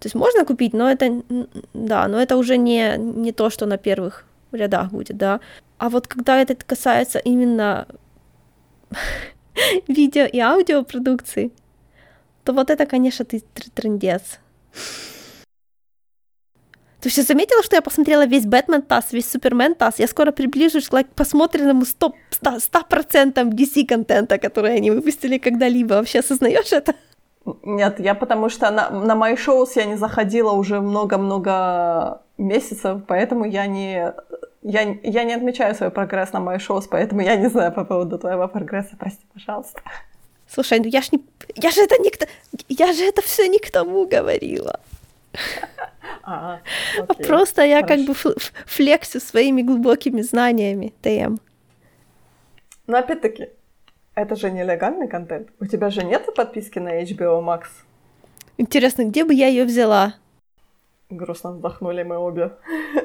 [0.01, 1.23] То есть можно купить, но это,
[1.75, 5.41] да, но это уже не, не то, что на первых рядах будет, да.
[5.79, 7.87] А вот когда это касается именно
[9.89, 11.53] видео и аудиопродукции,
[12.45, 13.43] то вот это, конечно, ты
[13.75, 14.39] трендец.
[17.01, 19.99] Ты все заметила, что я посмотрела весь Бэтмен ТАСС, весь Супермен ТАСС?
[19.99, 25.95] Я скоро приближусь к посмотренному 100%, 100% DC-контента, который они выпустили когда-либо.
[25.95, 26.95] Вообще осознаешь это?
[27.63, 33.45] Нет, я потому что на, на мои шоу я не заходила уже много-много месяцев, поэтому
[33.45, 34.13] я не,
[34.63, 38.19] я, я не отмечаю свой прогресс на мои шоу, поэтому я не знаю по поводу
[38.19, 39.81] твоего прогресса, прости, пожалуйста.
[40.49, 41.21] Слушай, ну я ж не...
[41.55, 42.13] Я же это не...
[42.69, 44.81] Я же это все не к тому говорила.
[46.31, 46.61] А,
[47.27, 48.15] Просто я как бы
[48.67, 51.37] флексю своими глубокими знаниями ТМ.
[52.87, 53.49] Но опять-таки,
[54.15, 55.49] это же нелегальный контент.
[55.61, 57.63] У тебя же нет подписки на HBO Max?
[58.59, 60.15] Интересно, где бы я ее взяла?
[61.09, 62.53] Грустно вздохнули мы обе.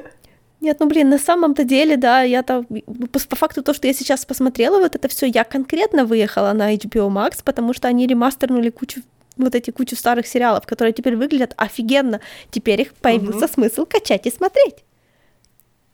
[0.60, 2.64] Нет, ну блин, на самом-то деле, да, я-то
[3.12, 6.74] по, по факту то, что я сейчас посмотрела, вот это все, я конкретно выехала на
[6.74, 9.02] HBO Max, потому что они ремастернули кучу
[9.36, 12.20] вот эти кучу старых сериалов, которые теперь выглядят офигенно.
[12.50, 13.52] Теперь их появился угу.
[13.54, 14.84] смысл качать и смотреть.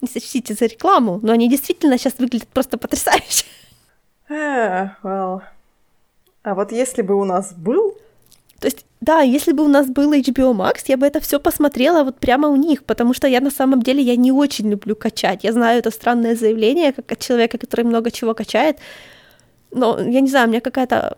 [0.00, 3.44] Не сочтите за рекламу, но они действительно сейчас выглядят просто потрясающе.
[4.28, 5.42] Uh, well.
[6.42, 7.96] А вот если бы у нас был...
[8.60, 12.04] То есть, да, если бы у нас был HBO Max, я бы это все посмотрела
[12.04, 15.44] вот прямо у них, потому что я на самом деле я не очень люблю качать.
[15.44, 18.78] Я знаю это странное заявление, как от человека, который много чего качает,
[19.70, 21.16] но я не знаю, у меня какая-то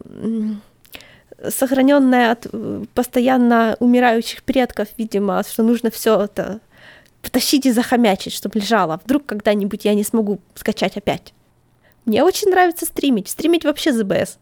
[1.51, 6.61] сохраненная от э, постоянно умирающих предков, видимо, что нужно все это
[7.23, 9.01] потащить и захомячить, чтобы лежало.
[9.05, 11.33] Вдруг когда-нибудь я не смогу скачать опять.
[12.05, 13.29] Мне очень нравится стримить.
[13.29, 14.39] Стримить вообще ЗБС.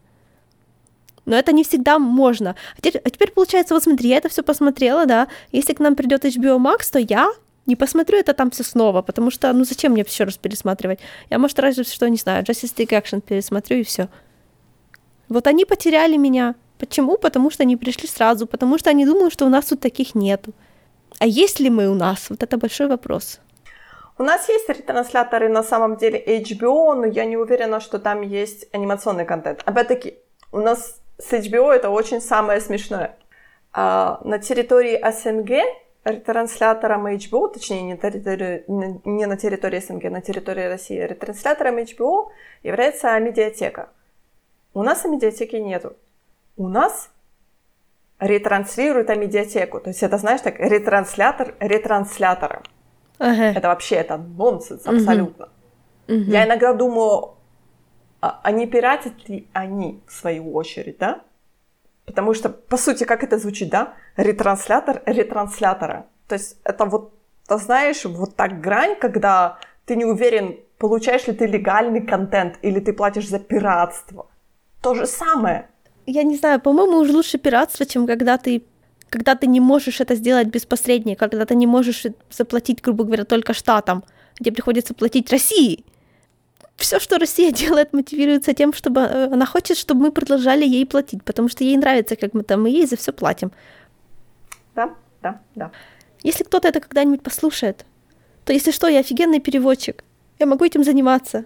[1.25, 2.55] Но это не всегда можно.
[2.75, 5.27] А теперь, а теперь получается, вот смотри, я это все посмотрела, да.
[5.51, 7.31] Если к нам придет HBO Max, то я
[7.67, 10.99] не посмотрю это там все снова, потому что, ну зачем мне еще раз пересматривать?
[11.29, 14.09] Я, может, разве что, не знаю, Justice League Action пересмотрю и все.
[15.29, 16.55] Вот они потеряли меня.
[16.81, 17.17] Почему?
[17.17, 20.51] Потому что они пришли сразу, потому что они думают, что у нас тут таких нету.
[21.19, 22.29] А есть ли мы у нас?
[22.29, 23.39] Вот это большой вопрос.
[24.17, 28.65] У нас есть ретрансляторы на самом деле HBO, но я не уверена, что там есть
[28.73, 29.61] анимационный контент.
[29.65, 30.15] Опять-таки,
[30.51, 33.15] у нас с HBO это очень самое смешное.
[33.73, 35.51] А на территории СНГ
[36.03, 42.31] ретранслятором HBO, точнее не, не на территории СНГ, на территории России, ретранслятором HBO
[42.63, 43.89] является медиатека.
[44.73, 45.95] У нас медиатеки нету
[46.57, 47.09] у нас
[48.19, 49.79] ретранслирует а медиатеку.
[49.79, 52.61] То есть это, знаешь, так, ретранслятор ретранслятора.
[53.17, 53.51] Ага.
[53.57, 55.49] Это вообще, это нонсенс абсолютно.
[56.07, 56.15] Угу.
[56.15, 57.35] Я иногда думаю,
[58.21, 61.21] а, а не пиратят ли они в свою очередь, да?
[62.05, 63.93] Потому что, по сути, как это звучит, да?
[64.17, 66.05] Ретранслятор ретранслятора.
[66.27, 67.13] То есть это вот,
[67.47, 72.79] ты знаешь, вот так грань, когда ты не уверен, получаешь ли ты легальный контент или
[72.79, 74.27] ты платишь за пиратство.
[74.81, 75.69] То же самое
[76.05, 78.63] я не знаю, по-моему, уже лучше пиратство, чем когда ты
[79.11, 83.25] когда ты не можешь это сделать без посредника, когда ты не можешь заплатить, грубо говоря,
[83.25, 84.03] только штатам,
[84.39, 85.83] где приходится платить России.
[86.77, 91.23] все, что Россия делает, мотивируется тем, чтобы э, она хочет, чтобы мы продолжали ей платить,
[91.25, 93.51] потому что ей нравится, как мы там, мы ей за все платим.
[94.75, 95.71] Да, да, да.
[96.23, 97.85] Если кто-то это когда-нибудь послушает,
[98.45, 100.05] то если что, я офигенный переводчик.
[100.39, 101.43] Я могу этим заниматься.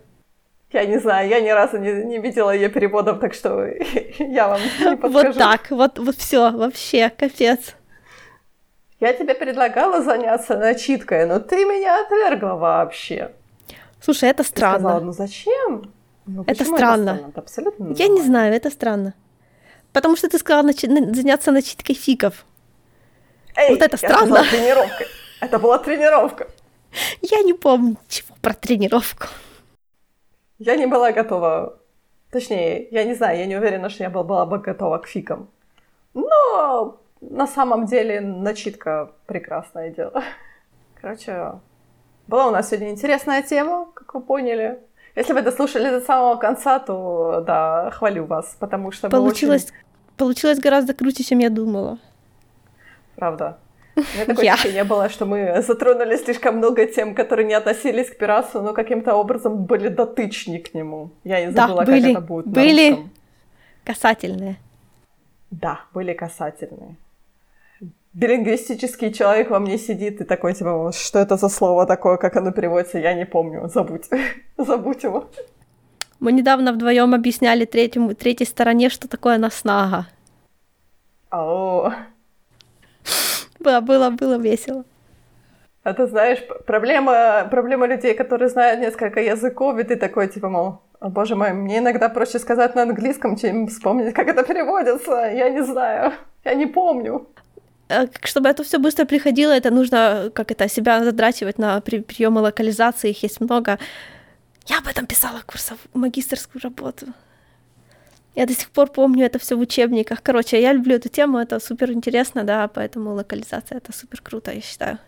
[0.76, 3.66] Я не знаю, я ни разу не, не видела ее переводов, так что
[4.20, 5.28] я вам не подскажу.
[5.28, 7.76] Вот так, вот, вот все, вообще, капец.
[9.00, 13.32] Я тебе предлагала заняться начиткой, но ты меня отвергла вообще.
[14.02, 14.76] Слушай, это странно.
[14.76, 15.94] Ты сказала, ну зачем?
[16.26, 16.76] Ну, это странно.
[16.76, 17.30] Это, странно?
[17.30, 19.14] это абсолютно Я не знаю, это странно.
[19.94, 22.46] Потому что ты сказала начи- заняться начиткой фиков.
[23.56, 24.24] Эй, вот это странно.
[24.24, 25.06] Это была тренировка.
[25.40, 26.48] Это была тренировка.
[27.22, 29.28] Я не помню ничего про тренировку.
[30.60, 31.78] Я не была готова.
[32.32, 35.49] Точнее, я не знаю, я не уверена, что я была бы готова к фикам.
[36.14, 40.24] Но на самом деле начитка прекрасное дело.
[41.01, 41.60] Короче,
[42.28, 44.80] была у нас сегодня интересная тема, как вы поняли.
[45.16, 49.74] Если вы дослушали до самого конца, то да, хвалю вас, потому что получилось, очень...
[50.18, 51.99] получилось гораздо круче, чем я думала.
[53.16, 53.58] Правда.
[53.96, 58.18] У меня такое ощущение было, что мы затронули слишком много тем, которые не относились к
[58.18, 61.12] пиратству, но каким-то образом были дотычни к нему.
[61.24, 63.10] Я не забыла, да, были, как это будет были на
[63.86, 64.58] касательные.
[65.52, 66.98] Да, были касательные.
[68.14, 72.52] Билингвистический человек во мне сидит и такой, типа, что это за слово такое, как оно
[72.52, 74.10] переводится, я не помню, забудь,
[74.58, 75.30] забудь его.
[76.20, 80.08] Мы недавно вдвоем объясняли третьему, третьей стороне, что такое наснага.
[81.30, 81.91] О,
[83.66, 84.84] было, было, было весело.
[85.84, 90.80] А ты знаешь, проблема, проблема людей, которые знают несколько языков, и ты такой, типа, мол,
[90.99, 95.11] о боже мой, мне иногда проще сказать на английском, чем вспомнить, как это переводится.
[95.11, 96.13] Я не знаю,
[96.45, 97.28] я не помню.
[97.89, 102.41] Э, чтобы это все быстро приходило, это нужно как это себя задрачивать на при, приемы
[102.41, 103.78] локализации, их есть много.
[104.68, 107.05] Я об этом писала курсов, магистрскую работу.
[108.36, 110.22] Я до сих пор помню это все в учебниках.
[110.22, 114.62] Короче, я люблю эту тему, это супер интересно, да, поэтому локализация это супер круто, я
[114.62, 115.00] считаю.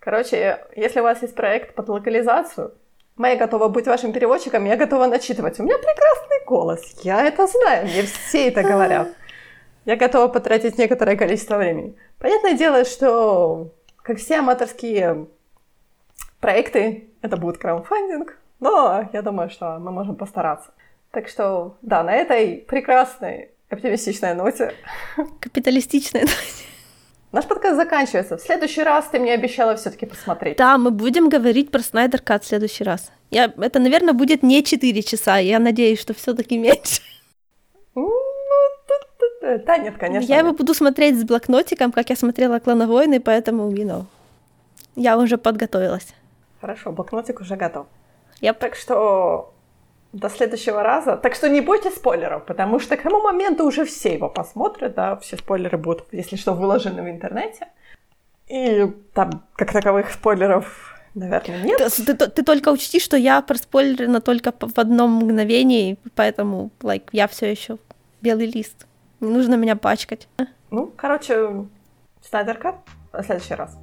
[0.00, 2.74] Короче, если у вас есть проект под локализацию,
[3.18, 5.60] я готова быть вашим переводчиком, я готова начитывать.
[5.60, 9.08] У меня прекрасный голос, я это знаю, мне все это говорят.
[9.84, 11.96] Я готова потратить некоторое количество времени.
[12.18, 15.28] Понятное дело, что, как все аматорские
[16.40, 20.72] проекты, это будет краудфандинг, но я думаю, что мы можем постараться.
[21.10, 24.74] Так что, да, на этой прекрасной оптимистичной ноте.
[25.40, 26.34] Капиталистичной ноте.
[27.32, 28.38] Наш подкаст заканчивается.
[28.38, 30.56] В следующий раз ты мне обещала все-таки посмотреть.
[30.56, 33.10] Да, мы будем говорить про Снайдер Кат в следующий раз.
[33.30, 35.38] Я, это, наверное, будет не 4 часа.
[35.38, 37.02] Я надеюсь, что все-таки меньше.
[37.94, 38.10] Ну,
[39.42, 40.26] да, нет, конечно.
[40.26, 44.04] Я его буду смотреть с блокнотиком, как я смотрела «Клана войны», поэтому, you know,
[44.96, 46.08] я уже подготовилась.
[46.60, 47.86] Хорошо, блокнотик уже готов.
[48.40, 48.54] Yep.
[48.54, 49.52] Так что
[50.12, 51.16] до следующего раза.
[51.16, 55.16] Так что не бойтесь спойлеров, потому что к тому моменту уже все его посмотрят, да,
[55.16, 57.68] все спойлеры будут, если что, выложены в интернете.
[58.48, 61.92] И там, как таковых спойлеров, наверное, нет.
[61.94, 67.28] Ты, ты, ты только учти, что я проспойлерена только в одном мгновении, поэтому, like, я
[67.28, 67.78] все еще
[68.22, 68.86] белый лист.
[69.20, 70.28] Не нужно меня пачкать.
[70.70, 71.66] Ну, короче,
[72.22, 72.58] Снайдер
[73.12, 73.76] в следующий раз.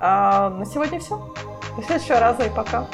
[0.00, 1.16] А на сегодня все.
[1.76, 2.86] До следующего раза и пока.